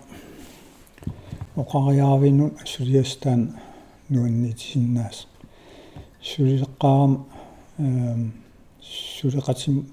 [1.55, 3.59] оқариаавинун сулиастаан
[4.09, 5.27] нуаннитисиннаас
[6.21, 7.25] сулисаққаарама
[7.79, 8.33] эм
[8.81, 9.91] сулеқатим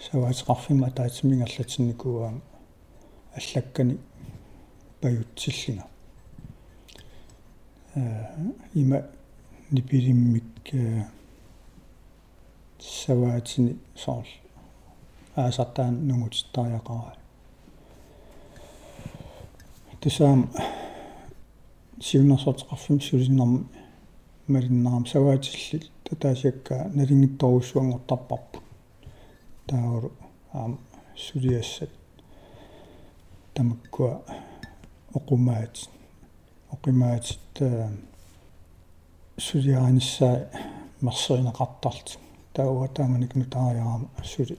[0.00, 2.40] саваатеқарфима таатимингерлатинникуаам
[3.34, 3.98] аллаккани
[5.00, 5.86] паютсиллинга
[7.94, 8.24] э
[8.74, 9.02] има
[9.70, 10.44] нипилиммик
[12.78, 14.26] саваатини сорл
[15.34, 17.25] аасартаан нугутиттариақараа
[20.00, 20.50] тисаам
[22.00, 23.66] сиуннерсортеқарфим сулиннарми
[24.46, 28.60] малиннарам саваатиллил татаасиакка налингитторуссуангортарпарпу
[29.66, 30.12] таавру
[30.52, 30.78] аам
[31.16, 31.90] сулиассат
[33.54, 34.22] тамаккуа
[35.14, 35.88] оқумаат
[36.70, 37.38] оқимаатит
[39.38, 40.48] сулиааниссаа
[41.00, 42.18] марсеринеқартарт
[42.52, 44.58] таауа тааманик нутаариарама сули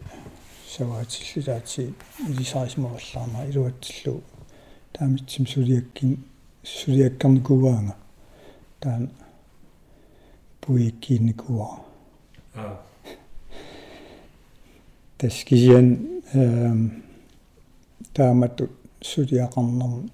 [0.75, 1.93] саваатиллилаати
[2.29, 4.21] илисаарисмаваллаарма илуатсиллу
[4.93, 6.11] таамитсим сулиаккин
[6.63, 7.95] сулиаккарникуваанга
[8.79, 9.09] таан
[10.61, 11.69] puikkiinnikuа
[12.55, 12.75] аа
[15.17, 15.87] таскисиан
[16.33, 17.03] эм
[18.13, 18.69] таамату
[19.01, 20.11] сулиақарнерми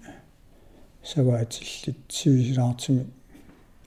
[1.03, 3.05] саваатиллит сивисилаартими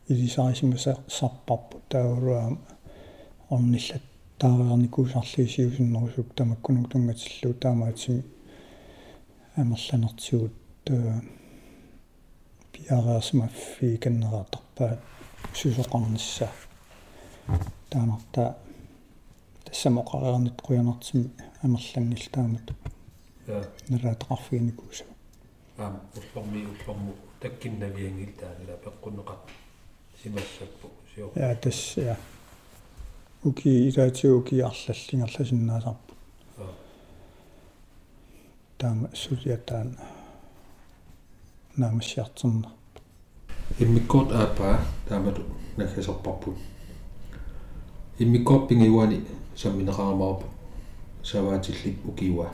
[0.09, 2.59] илисаарисимаса сарпарпу тааруаам
[3.49, 4.03] орниллат
[4.39, 8.22] таариарникуусарлиисиусиннерусук тамаккунук тунгатиллуу таамаатими
[9.57, 10.53] амерланертигут
[10.87, 11.20] таа
[12.72, 15.01] пиараасмаффи каннераатарпаат
[15.59, 16.49] сусоқарнisса
[17.91, 18.57] таанарта
[19.64, 21.30] тассамоқариарнит қуянартими
[21.62, 22.68] амерлангил таамат
[23.47, 25.05] я налаатақарфигникууса
[25.78, 29.41] аам уллорми уллорму таккиннавиангил таанила пеққунеқат
[30.22, 32.16] симассаппу сио я тас я
[33.43, 36.14] уки илаатиу уки арлаллингерласиннаасарпу
[38.78, 39.97] таама сулиатаан
[41.77, 42.70] наамассиартерна
[43.79, 45.43] иммиккоот аапаа таамату
[45.77, 46.57] наггасерпарпут
[48.18, 49.20] иммиккоот пингиуани
[49.57, 50.47] самминеқарамаарпу
[51.22, 52.49] саваатиллик укиуа